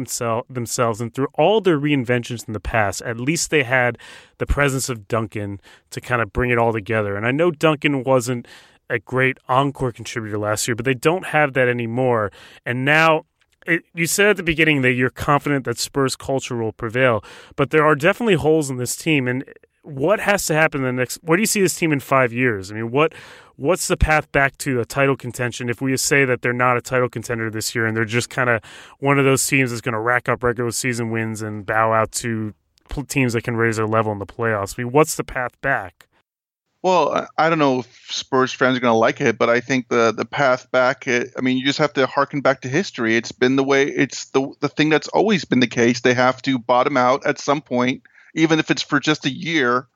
[0.50, 1.02] themselves.
[1.02, 3.98] And through all their reinventions in the past, at least they had
[4.40, 7.16] the presence of Duncan to kind of bring it all together.
[7.16, 8.48] And I know Duncan wasn't
[8.90, 12.32] a great encore contributor last year, but they don't have that anymore.
[12.66, 13.26] And now
[13.68, 17.24] it, you said at the beginning that you're confident that Spurs culture will prevail,
[17.56, 19.28] but there are definitely holes in this team.
[19.28, 19.44] And
[19.86, 21.20] what has to happen in the next?
[21.24, 22.72] Where do you see this team in five years?
[22.72, 23.14] I mean, what
[23.56, 26.82] what's the path back to a title contention if we say that they're not a
[26.82, 28.62] title contender this year and they're just kind of
[29.00, 32.12] one of those teams that's going to rack up regular season wins and bow out
[32.12, 32.54] to
[33.08, 34.78] teams that can raise their level in the playoffs?
[34.78, 36.08] I mean, what's the path back?
[36.82, 39.88] Well, I don't know if Spurs fans are going to like it, but I think
[39.88, 41.08] the the path back.
[41.08, 43.16] I mean, you just have to harken back to history.
[43.16, 43.88] It's been the way.
[43.88, 46.02] It's the the thing that's always been the case.
[46.02, 48.04] They have to bottom out at some point
[48.36, 49.88] even if it's for just a year,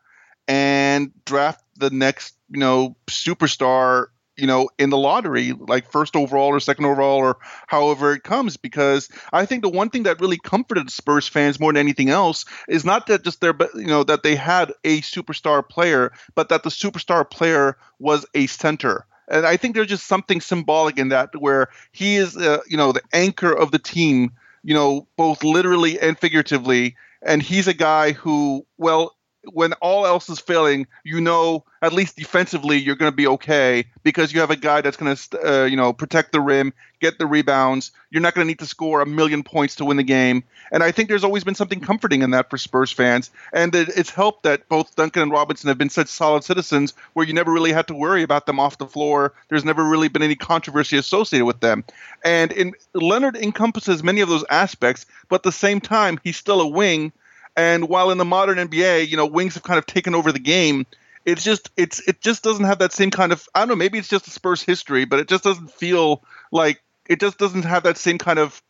[0.47, 6.47] and draft the next, you know, superstar, you know, in the lottery, like first overall
[6.47, 8.57] or second overall or however it comes.
[8.57, 12.45] Because I think the one thing that really comforted Spurs fans more than anything else
[12.67, 16.63] is not that just their, you know, that they had a superstar player, but that
[16.63, 19.05] the superstar player was a center.
[19.27, 22.91] And I think there's just something symbolic in that where he is, uh, you know,
[22.91, 24.31] the anchor of the team,
[24.63, 30.29] you know, both literally and figuratively and he's a guy who, well, when all else
[30.29, 34.51] is failing, you know, at least defensively, you're going to be okay because you have
[34.51, 37.91] a guy that's going to, uh, you know, protect the rim, get the rebounds.
[38.09, 40.43] You're not going to need to score a million points to win the game.
[40.71, 43.31] And I think there's always been something comforting in that for Spurs fans.
[43.53, 47.33] And it's helped that both Duncan and Robinson have been such solid citizens where you
[47.33, 49.33] never really had to worry about them off the floor.
[49.47, 51.85] There's never really been any controversy associated with them.
[52.25, 56.59] And in, Leonard encompasses many of those aspects, but at the same time, he's still
[56.59, 57.13] a wing
[57.55, 60.39] and while in the modern NBA, you know, wings have kind of taken over the
[60.39, 60.85] game,
[61.25, 63.97] it's just it's it just doesn't have that same kind of I don't know, maybe
[63.97, 67.83] it's just a Spurs history, but it just doesn't feel like it just doesn't have
[67.83, 68.61] that same kind of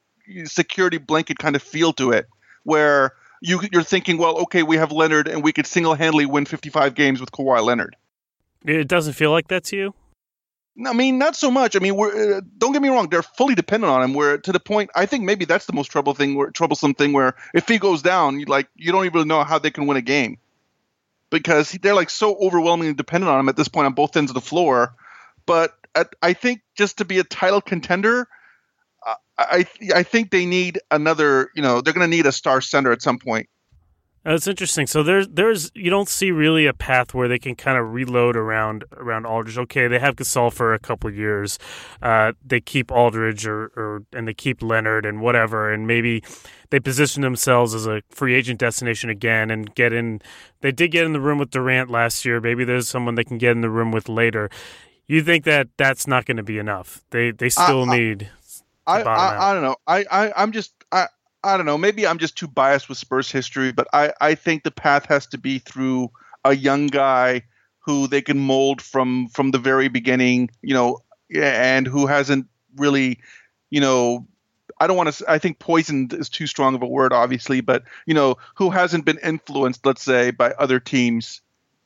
[0.45, 2.27] security blanket kind of feel to it
[2.63, 6.95] where you you're thinking, well, okay, we have Leonard and we could single-handedly win 55
[6.95, 7.95] games with Kawhi Leonard.
[8.65, 9.93] It doesn't feel like that to you?
[10.85, 11.75] I mean, not so much.
[11.75, 14.13] I mean, we're uh, don't get me wrong; they're fully dependent on him.
[14.13, 17.13] Where to the point, I think maybe that's the most trouble thing, where, troublesome thing.
[17.13, 19.97] Where if he goes down, you like you don't even know how they can win
[19.97, 20.37] a game
[21.29, 24.35] because they're like so overwhelmingly dependent on him at this point on both ends of
[24.35, 24.95] the floor.
[25.45, 28.27] But at, I think just to be a title contender,
[29.39, 29.65] I
[29.95, 31.49] I think they need another.
[31.55, 33.49] You know, they're going to need a star center at some point.
[34.29, 34.85] That's interesting.
[34.85, 38.37] So there's there's you don't see really a path where they can kind of reload
[38.37, 39.57] around around Aldridge.
[39.57, 41.57] Okay, they have Gasol for a couple years.
[41.99, 46.21] Uh, they keep Aldridge or, or and they keep Leonard and whatever, and maybe
[46.69, 50.21] they position themselves as a free agent destination again and get in.
[50.61, 52.39] They did get in the room with Durant last year.
[52.39, 54.51] Maybe there's someone they can get in the room with later.
[55.07, 57.01] You think that that's not going to be enough?
[57.09, 58.29] They they still I, need.
[58.85, 59.77] I, I, I don't know.
[59.87, 60.78] I, I I'm just
[61.43, 61.77] I don't know.
[61.77, 65.27] Maybe I'm just too biased with Spurs history, but I, I think the path has
[65.27, 66.11] to be through
[66.43, 67.43] a young guy
[67.79, 70.99] who they can mold from from the very beginning, you know,
[71.33, 73.19] and who hasn't really,
[73.69, 74.27] you know,
[74.79, 75.31] I don't want to.
[75.31, 79.05] I think poisoned is too strong of a word, obviously, but you know, who hasn't
[79.05, 81.41] been influenced, let's say, by other teams.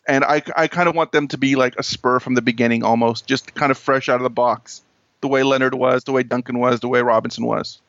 [0.06, 2.84] And I, I kind of want them to be like a spur from the beginning,
[2.84, 4.82] almost, just kind of fresh out of the box,
[5.22, 7.82] the way Leonard was, the way Duncan was, the way Robinson was.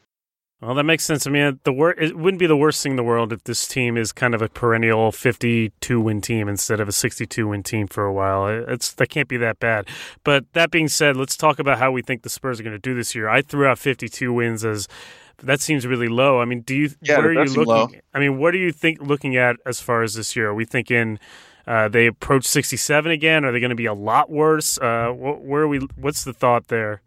[0.61, 1.27] Well, that makes sense.
[1.27, 3.69] I mean, the wor- it wouldn't be the worst thing in the world if this
[3.69, 7.87] team is kind of a perennial 52 win team instead of a 62 win team
[7.87, 8.47] for a while.
[8.47, 9.87] It's that can't be that bad.
[10.23, 12.79] But that being said, let's talk about how we think the Spurs are going to
[12.79, 13.29] do this year.
[13.29, 14.89] I threw out 52 wins as
[15.43, 16.41] that seems really low.
[16.41, 17.89] I mean, do you yeah, what are you looking low.
[18.15, 20.49] I mean, what do you think looking at as far as this year?
[20.51, 21.19] Are we thinking
[21.67, 23.45] uh, they approach 67 again?
[23.45, 24.79] Are they going to be a lot worse?
[24.79, 27.03] Uh, wh- where are we what's the thought there?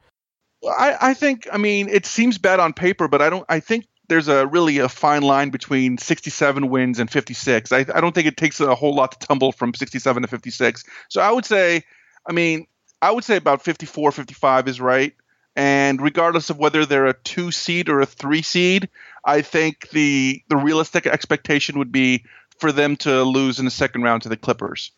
[0.70, 3.45] I, I think I mean it seems bad on paper, but I don't.
[3.49, 7.72] I think there's a really a fine line between 67 wins and 56.
[7.72, 10.84] I, I don't think it takes a whole lot to tumble from 67 to 56.
[11.09, 11.84] So I would say,
[12.26, 12.68] I mean,
[13.01, 15.13] I would say about 54, 55 is right.
[15.55, 18.89] And regardless of whether they're a two seed or a three seed,
[19.26, 22.26] I think the the realistic expectation would be
[22.59, 24.91] for them to lose in the second round to the Clippers.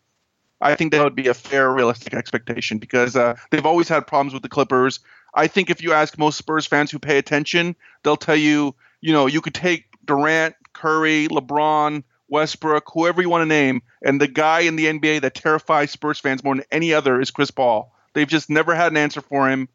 [0.60, 4.34] I think that would be a fair, realistic expectation because uh, they've always had problems
[4.34, 5.00] with the Clippers.
[5.34, 9.12] I think if you ask most Spurs fans who pay attention, they'll tell you, you
[9.12, 14.28] know, you could take Durant, Curry, LeBron, Westbrook, whoever you want to name, and the
[14.28, 17.92] guy in the NBA that terrifies Spurs fans more than any other is Chris Paul.
[18.12, 19.68] They've just never had an answer for him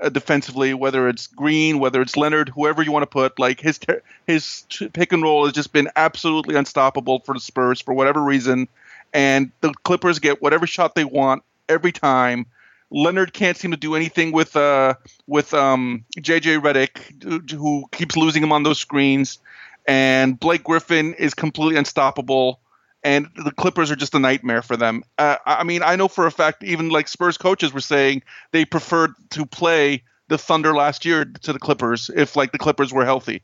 [0.00, 3.38] uh, defensively, whether it's Green, whether it's Leonard, whoever you want to put.
[3.38, 7.80] Like his ter- his pick and roll has just been absolutely unstoppable for the Spurs
[7.80, 8.68] for whatever reason,
[9.12, 12.46] and the Clippers get whatever shot they want every time.
[12.90, 14.94] Leonard can't seem to do anything with uh
[15.26, 19.38] with um JJ Redick, who keeps losing him on those screens,
[19.86, 22.60] and Blake Griffin is completely unstoppable.
[23.02, 25.04] And the Clippers are just a nightmare for them.
[25.16, 28.22] Uh, I mean, I know for a fact, even like Spurs coaches were saying
[28.52, 32.92] they preferred to play the Thunder last year to the Clippers if like the Clippers
[32.92, 33.42] were healthy.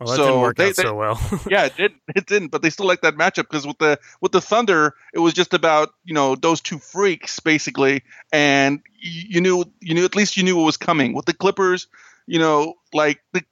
[0.00, 1.40] Well, that So didn't work they- out they- so well.
[1.50, 2.00] yeah, it didn't.
[2.14, 2.48] It didn't.
[2.48, 5.54] But they still like that matchup because with the with the Thunder, it was just
[5.54, 10.36] about you know those two freaks basically, and you, you knew you knew at least
[10.36, 11.14] you knew what was coming.
[11.14, 11.88] With the Clippers,
[12.26, 13.42] you know, like the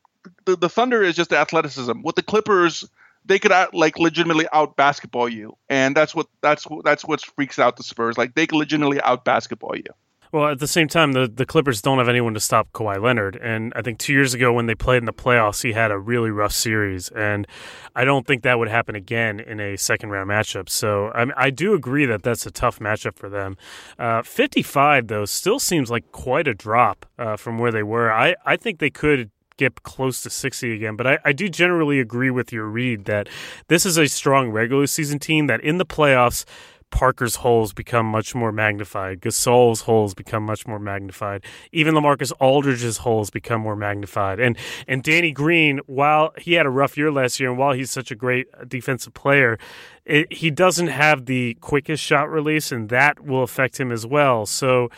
[0.45, 2.03] the, the Thunder is just athleticism.
[2.03, 2.89] With the Clippers,
[3.25, 7.21] they could out, like legitimately out basketball you, and that's what that's what that's what
[7.23, 8.17] freaks out the Spurs.
[8.17, 9.85] Like they can legitimately out basketball you.
[10.33, 13.37] Well, at the same time, the, the Clippers don't have anyone to stop Kawhi Leonard.
[13.37, 15.99] And I think two years ago when they played in the playoffs, he had a
[15.99, 17.09] really rough series.
[17.11, 17.47] And
[17.95, 20.69] I don't think that would happen again in a second round matchup.
[20.69, 23.57] So I, I do agree that that's a tough matchup for them.
[23.99, 28.13] Uh, 55, though, still seems like quite a drop uh, from where they were.
[28.13, 30.97] I, I think they could get close to 60 again.
[30.97, 33.29] But I, I do generally agree with your read that
[33.69, 36.45] this is a strong regular season team that in the playoffs,
[36.91, 39.21] Parker's holes become much more magnified.
[39.21, 41.45] Gasol's holes become much more magnified.
[41.73, 44.41] Even LaMarcus Aldridge's holes become more magnified.
[44.41, 44.57] And
[44.89, 48.11] and Danny Green, while he had a rough year last year, and while he's such
[48.11, 49.59] a great defensive player,
[50.05, 54.47] it, he doesn't have the quickest shot release, and that will affect him as well.
[54.47, 54.89] So.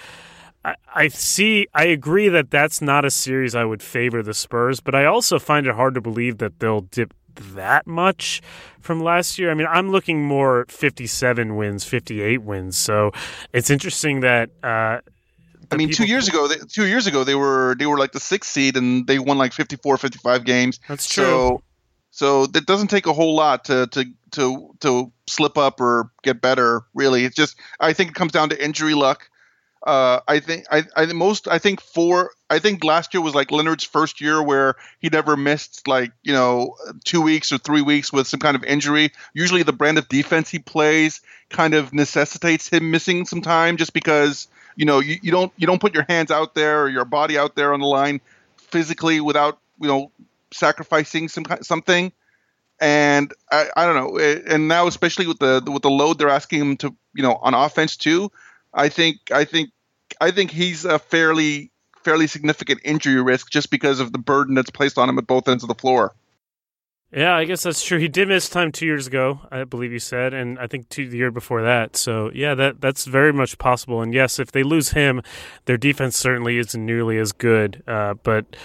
[0.65, 1.69] I- I see.
[1.73, 5.39] I agree that that's not a series I would favor the Spurs, but I also
[5.39, 7.15] find it hard to believe that they'll dip
[7.55, 8.43] that much
[8.81, 9.51] from last year.
[9.51, 12.77] I mean, I'm looking more 57 wins, 58 wins.
[12.77, 13.13] So
[13.53, 14.51] it's interesting that.
[14.63, 15.01] Uh,
[15.71, 18.21] I mean, two years ago, they, two years ago they were they were like the
[18.21, 20.81] sixth seed and they won like 54, 55 games.
[20.89, 21.25] That's true.
[21.25, 21.63] So,
[22.11, 26.41] so that doesn't take a whole lot to to to to slip up or get
[26.41, 26.83] better.
[26.95, 29.29] Really, it's just I think it comes down to injury luck.
[29.83, 33.53] Uh, I think I I most I think four I think last year was like
[33.53, 36.75] Leonard's first year where he never missed like you know
[37.05, 39.13] two weeks or three weeks with some kind of injury.
[39.35, 43.93] Usually the brand of defense he plays kind of necessitates him missing some time just
[43.93, 47.05] because you know you, you don't you don't put your hands out there or your
[47.05, 48.21] body out there on the line
[48.57, 50.11] physically without you know
[50.53, 52.11] sacrificing some something
[52.81, 56.29] and I, I don't know eh, and now especially with the with the load they're
[56.29, 58.31] asking him to you know on offense too
[58.73, 59.71] I think I think
[60.21, 61.71] I think he's a fairly
[62.05, 65.49] fairly significant injury risk just because of the burden that's placed on him at both
[65.49, 66.15] ends of the floor
[67.13, 67.99] Yeah, I guess that's true.
[67.99, 71.09] He did miss time two years ago, I believe you said, and I think two
[71.09, 71.97] the year before that.
[71.97, 74.03] So yeah, that that's very much possible.
[74.03, 75.23] And yes, if they lose him,
[75.65, 77.83] their defense certainly isn't nearly as good.
[77.87, 78.57] Uh, but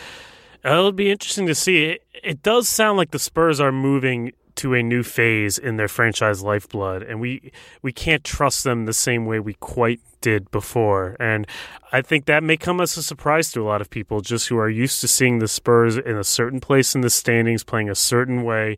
[0.64, 1.86] it'll be interesting to see.
[1.86, 5.88] It, it does sound like the Spurs are moving to a new phase in their
[5.88, 7.52] franchise lifeblood, and we
[7.82, 11.16] we can't trust them the same way we quite did before.
[11.20, 11.46] And
[11.92, 14.58] I think that may come as a surprise to a lot of people, just who
[14.58, 17.96] are used to seeing the Spurs in a certain place in the standings, playing a
[17.96, 18.78] certain way,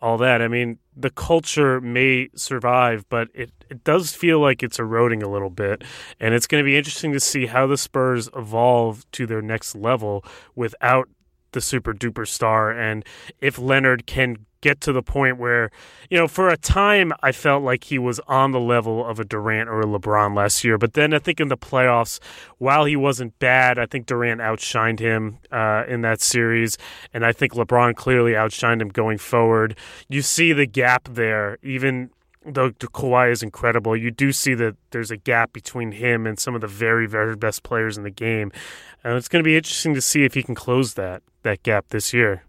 [0.00, 0.40] all that.
[0.40, 5.28] I mean, the culture may survive, but it, it does feel like it's eroding a
[5.28, 5.82] little bit.
[6.20, 9.74] And it's going to be interesting to see how the Spurs evolve to their next
[9.74, 11.08] level without
[11.54, 13.04] the super duper star and
[13.40, 15.70] if Leonard can get to the point where,
[16.08, 19.24] you know, for a time I felt like he was on the level of a
[19.24, 20.78] Durant or a LeBron last year.
[20.78, 22.18] But then I think in the playoffs,
[22.56, 26.78] while he wasn't bad, I think Durant outshined him uh, in that series.
[27.12, 29.76] And I think LeBron clearly outshined him going forward.
[30.08, 32.08] You see the gap there, even
[32.46, 36.54] though Kawhi is incredible, you do see that there's a gap between him and some
[36.54, 38.50] of the very, very best players in the game.
[39.02, 41.90] And it's going to be interesting to see if he can close that that gap
[41.90, 42.44] this year.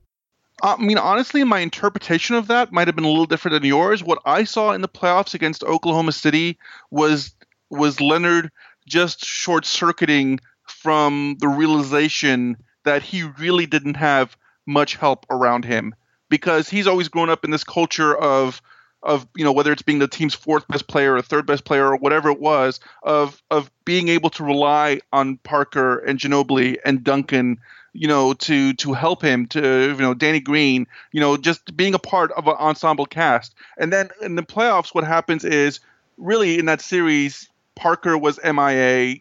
[0.62, 4.04] I mean, honestly, my interpretation of that might have been a little different than yours.
[4.04, 6.58] What I saw in the playoffs against Oklahoma City
[6.92, 7.34] was
[7.70, 8.52] was Leonard
[8.88, 15.94] just short circuiting from the realization that he really didn't have much help around him
[16.30, 18.62] because he's always grown up in this culture of
[19.04, 21.88] of you know whether it's being the team's fourth best player or third best player
[21.88, 27.04] or whatever it was of of being able to rely on Parker and Ginobili and
[27.04, 27.58] Duncan
[27.96, 31.94] you know, to to help him, to you know, Danny Green, you know, just being
[31.94, 33.56] a part of an ensemble cast.
[33.78, 35.80] And then in the playoffs, what happens is
[36.18, 39.18] really in that series, Parker was MIA,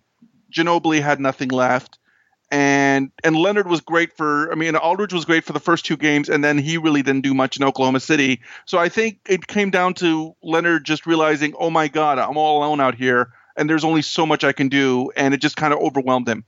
[0.52, 1.98] Ginobili had nothing left,
[2.50, 4.50] and and Leonard was great for.
[4.50, 7.22] I mean, Aldridge was great for the first two games, and then he really didn't
[7.22, 8.40] do much in Oklahoma City.
[8.64, 12.58] So I think it came down to Leonard just realizing, oh my God, I'm all
[12.58, 15.72] alone out here, and there's only so much I can do, and it just kind
[15.72, 16.44] of overwhelmed him.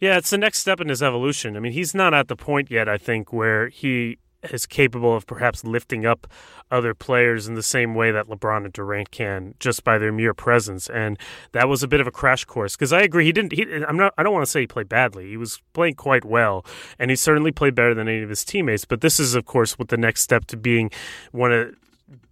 [0.00, 1.56] Yeah, it's the next step in his evolution.
[1.56, 5.26] I mean, he's not at the point yet, I think, where he is capable of
[5.26, 6.26] perhaps lifting up
[6.70, 10.32] other players in the same way that LeBron and Durant can just by their mere
[10.32, 10.88] presence.
[10.88, 11.18] And
[11.52, 13.52] that was a bit of a crash course because I agree he didn't.
[13.52, 14.14] He, I'm not.
[14.16, 15.28] I don't want to say he played badly.
[15.28, 16.64] He was playing quite well,
[16.98, 18.86] and he certainly played better than any of his teammates.
[18.86, 20.90] But this is, of course, what the next step to being
[21.32, 21.74] one of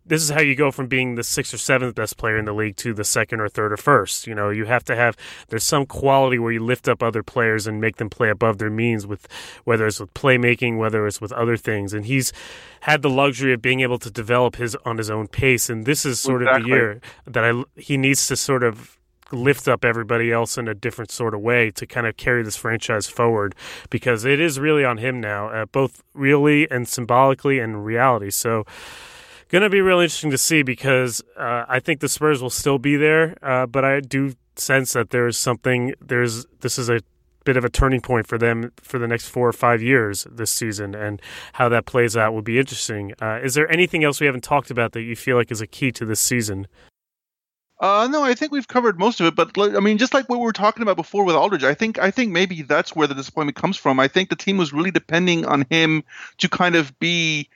[0.05, 2.53] this is how you go from being the sixth or seventh best player in the
[2.53, 4.27] league to the second or third or first.
[4.27, 5.17] You know, you have to have
[5.49, 8.71] there's some quality where you lift up other players and make them play above their
[8.71, 9.29] means with
[9.65, 11.93] whether it's with playmaking, whether it's with other things.
[11.93, 12.33] And he's
[12.81, 15.69] had the luxury of being able to develop his on his own pace.
[15.69, 16.63] And this is sort exactly.
[16.63, 18.99] of the year that I he needs to sort of
[19.31, 22.57] lift up everybody else in a different sort of way to kind of carry this
[22.57, 23.55] franchise forward
[23.91, 28.31] because it is really on him now, uh, both really and symbolically and reality.
[28.31, 28.65] So
[29.49, 32.79] going to be really interesting to see because uh, I think the Spurs will still
[32.79, 35.95] be there, uh, but I do sense that there's something.
[36.01, 37.01] There's this is a
[37.45, 40.51] bit of a turning point for them for the next four or five years this
[40.51, 41.21] season, and
[41.55, 43.15] how that plays out will be interesting.
[43.23, 45.67] Uh, is there anything else we haven't talked about that you feel like is a
[45.67, 46.67] key to this season?
[47.81, 49.37] Uh, no, I think we've covered most of it.
[49.37, 51.99] But I mean, just like what we were talking about before with Aldridge, I think
[51.99, 54.01] I think maybe that's where the disappointment comes from.
[54.01, 56.03] I think the team was really depending on him
[56.39, 57.49] to kind of be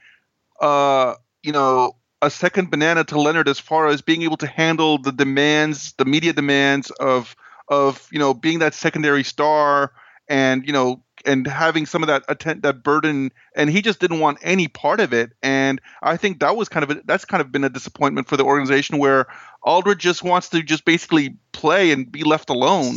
[0.60, 4.98] uh, you know, a second banana to Leonard as far as being able to handle
[4.98, 7.34] the demands, the media demands of
[7.68, 9.92] of you know being that secondary star
[10.28, 13.32] and you know and having some of that atten- that burden.
[13.56, 15.32] And he just didn't want any part of it.
[15.42, 18.36] And i think that was kind of a, that's kind of been a disappointment for
[18.36, 19.26] the organization where
[19.62, 22.96] aldridge just wants to just basically play and be left alone.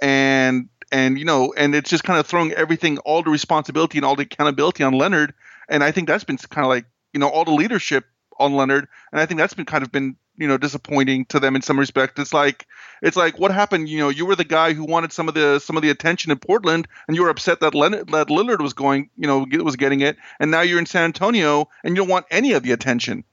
[0.00, 4.04] And and you know and it's just kind of throwing everything all the responsibility and
[4.04, 5.34] all the accountability on leonard.
[5.68, 8.04] And i think that's been kind of like you know all the leadership
[8.38, 11.54] on Leonard, and I think that's been kind of been you know disappointing to them
[11.54, 12.18] in some respect.
[12.18, 12.66] It's like
[13.02, 13.88] it's like what happened.
[13.88, 16.32] You know, you were the guy who wanted some of the some of the attention
[16.32, 19.76] in Portland, and you were upset that Leonard, that Lillard was going, you know, was
[19.76, 22.72] getting it, and now you're in San Antonio and you don't want any of the
[22.72, 23.24] attention.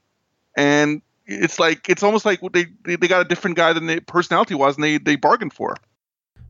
[0.56, 4.54] And it's like it's almost like they they got a different guy than the personality
[4.54, 5.76] was, and they they bargained for.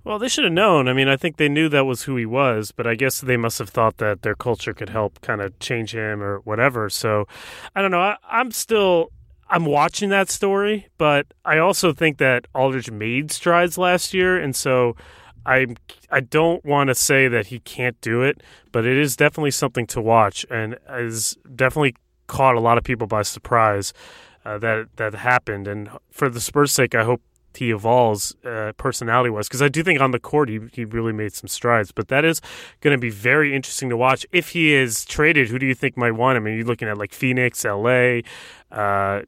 [0.09, 0.89] Well, they should have known.
[0.89, 3.37] I mean, I think they knew that was who he was, but I guess they
[3.37, 6.89] must have thought that their culture could help kind of change him or whatever.
[6.89, 7.29] So,
[7.77, 8.01] I don't know.
[8.01, 9.13] I, I'm still
[9.51, 14.57] I'm watching that story, but I also think that Aldridge made strides last year, and
[14.57, 14.97] so
[15.45, 15.67] I
[16.11, 18.43] I don't want to say that he can't do it,
[18.73, 21.97] but it is definitely something to watch, and has definitely
[22.29, 23.93] caught a lot of people by surprise
[24.47, 25.69] uh, that that happened.
[25.69, 27.21] And for the Spurs' sake, I hope
[27.59, 29.49] he evolves uh, personality wise.
[29.49, 31.93] Because I do think on the court he, he really made some strides.
[31.93, 32.41] But that is
[32.81, 34.27] going to be very interesting to watch.
[34.33, 36.45] If he is traded, who do you think might want him?
[36.45, 38.21] I mean, you're looking at like Phoenix, LA,
[38.71, 39.23] uh,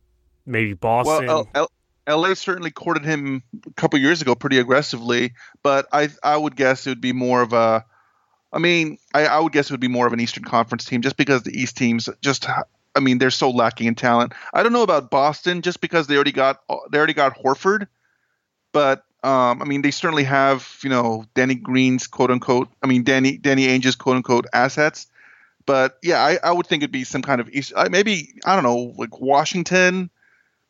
[0.46, 1.26] maybe Boston.
[1.26, 1.68] Well, L-
[2.08, 6.56] L- LA certainly courted him a couple years ago pretty aggressively, but I I would
[6.56, 7.84] guess it would be more of a
[8.52, 11.02] I mean, I, I, would guess it would be more of an Eastern Conference team
[11.02, 12.48] just because the East teams just
[12.96, 14.32] I mean, they're so lacking in talent.
[14.52, 16.60] I don't know about Boston just because they already got
[16.90, 17.86] they already got Horford,
[18.72, 22.68] but um, I mean, they certainly have you know Danny Green's quote unquote.
[22.82, 25.06] I mean, Danny Danny Ainge's quote unquote assets.
[25.66, 28.64] But yeah, I, I would think it'd be some kind of East, maybe I don't
[28.64, 30.10] know like Washington.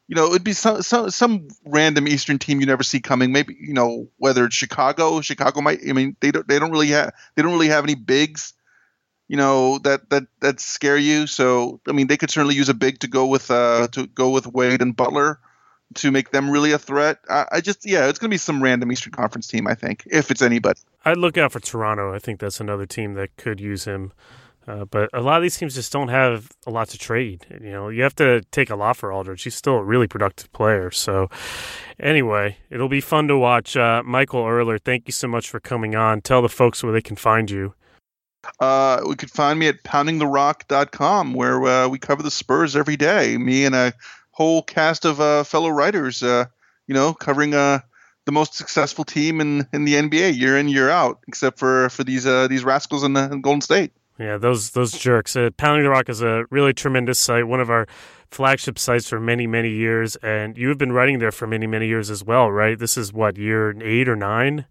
[0.09, 3.31] You know, it'd be some, some some random Eastern team you never see coming.
[3.31, 5.21] Maybe you know whether it's Chicago.
[5.21, 5.79] Chicago might.
[5.89, 8.55] I mean, they don't they don't really have they don't really have any bigs
[9.31, 11.29] you know that that that scare you.
[11.29, 14.31] So I mean, they could certainly use a big to go with uh to go
[14.31, 15.39] with Wade and Butler
[15.95, 17.19] to make them really a threat.
[17.29, 19.67] I, I just yeah, it's gonna be some random Eastern Conference team.
[19.67, 20.81] I think if it's anybody.
[21.05, 22.15] I'd look out for Toronto.
[22.15, 24.13] I think that's another team that could use him.
[24.69, 27.47] Uh, but a lot of these teams just don't have a lot to trade.
[27.51, 29.43] You know, you have to take a lot for Aldridge.
[29.43, 30.91] He's still a really productive player.
[30.91, 31.29] So,
[31.99, 33.77] anyway, it'll be fun to watch.
[33.77, 36.21] Uh, Michael Erler, thank you so much for coming on.
[36.21, 37.75] Tell the folks where they can find you.
[38.59, 43.37] Uh, we could find me at poundingtherock.com where uh, we cover the Spurs every day.
[43.39, 43.93] Me and a
[44.31, 46.47] whole cast of uh, fellow writers, uh,
[46.87, 47.81] you know, covering uh,
[48.27, 52.05] the most successful team in, in the NBA year in year out, except for for
[52.05, 53.93] these uh, these rascals in, in Golden State.
[54.19, 55.35] Yeah, those those jerks.
[55.35, 57.87] Uh, Pounding the Rock is a really tremendous site, one of our
[58.31, 61.87] flagship sites for many many years, and you have been writing there for many many
[61.87, 62.79] years as well, right?
[62.79, 64.67] This is what year eight or nine.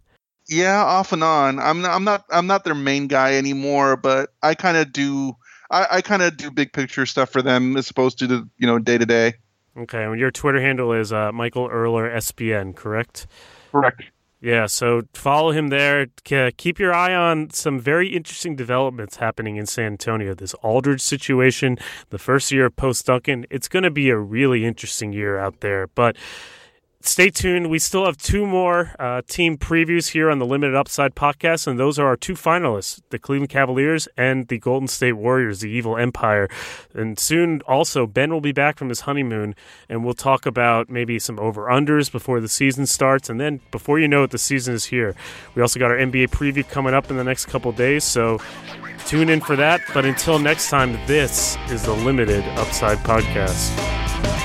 [0.48, 1.60] Yeah, off and on.
[1.60, 5.34] I'm not, I'm not I'm not their main guy anymore, but I kind of do
[5.72, 8.68] I, I kind of do big picture stuff for them as opposed to the you
[8.68, 9.34] know day to day.
[9.80, 13.28] Okay, and your Twitter handle is uh, Michael Erler SBN, correct?
[13.72, 14.04] Correct.
[14.42, 16.08] Yeah, so follow him there.
[16.24, 20.34] Keep your eye on some very interesting developments happening in San Antonio.
[20.34, 21.78] This Aldridge situation,
[22.10, 25.60] the first year of post Duncan, it's going to be a really interesting year out
[25.60, 25.88] there.
[25.88, 26.16] But
[27.02, 27.70] stay tuned.
[27.70, 31.80] We still have two more uh, team previews here on the Limited Upside podcast, and
[31.80, 35.98] those are our two finalists the Cleveland Cavaliers and the Golden State Warriors, the Evil
[35.98, 36.50] Empire.
[36.94, 39.56] And soon, also, Ben will be back from his honeymoon,
[39.88, 43.30] and we'll talk about maybe some over unders before the season starts.
[43.30, 45.16] And then, before you know it, the season is here.
[45.56, 48.40] We also got our NBA preview coming up in the next couple days, so
[49.06, 49.82] tune in for that.
[49.94, 54.39] But until next time, this is the Limited Upside podcast.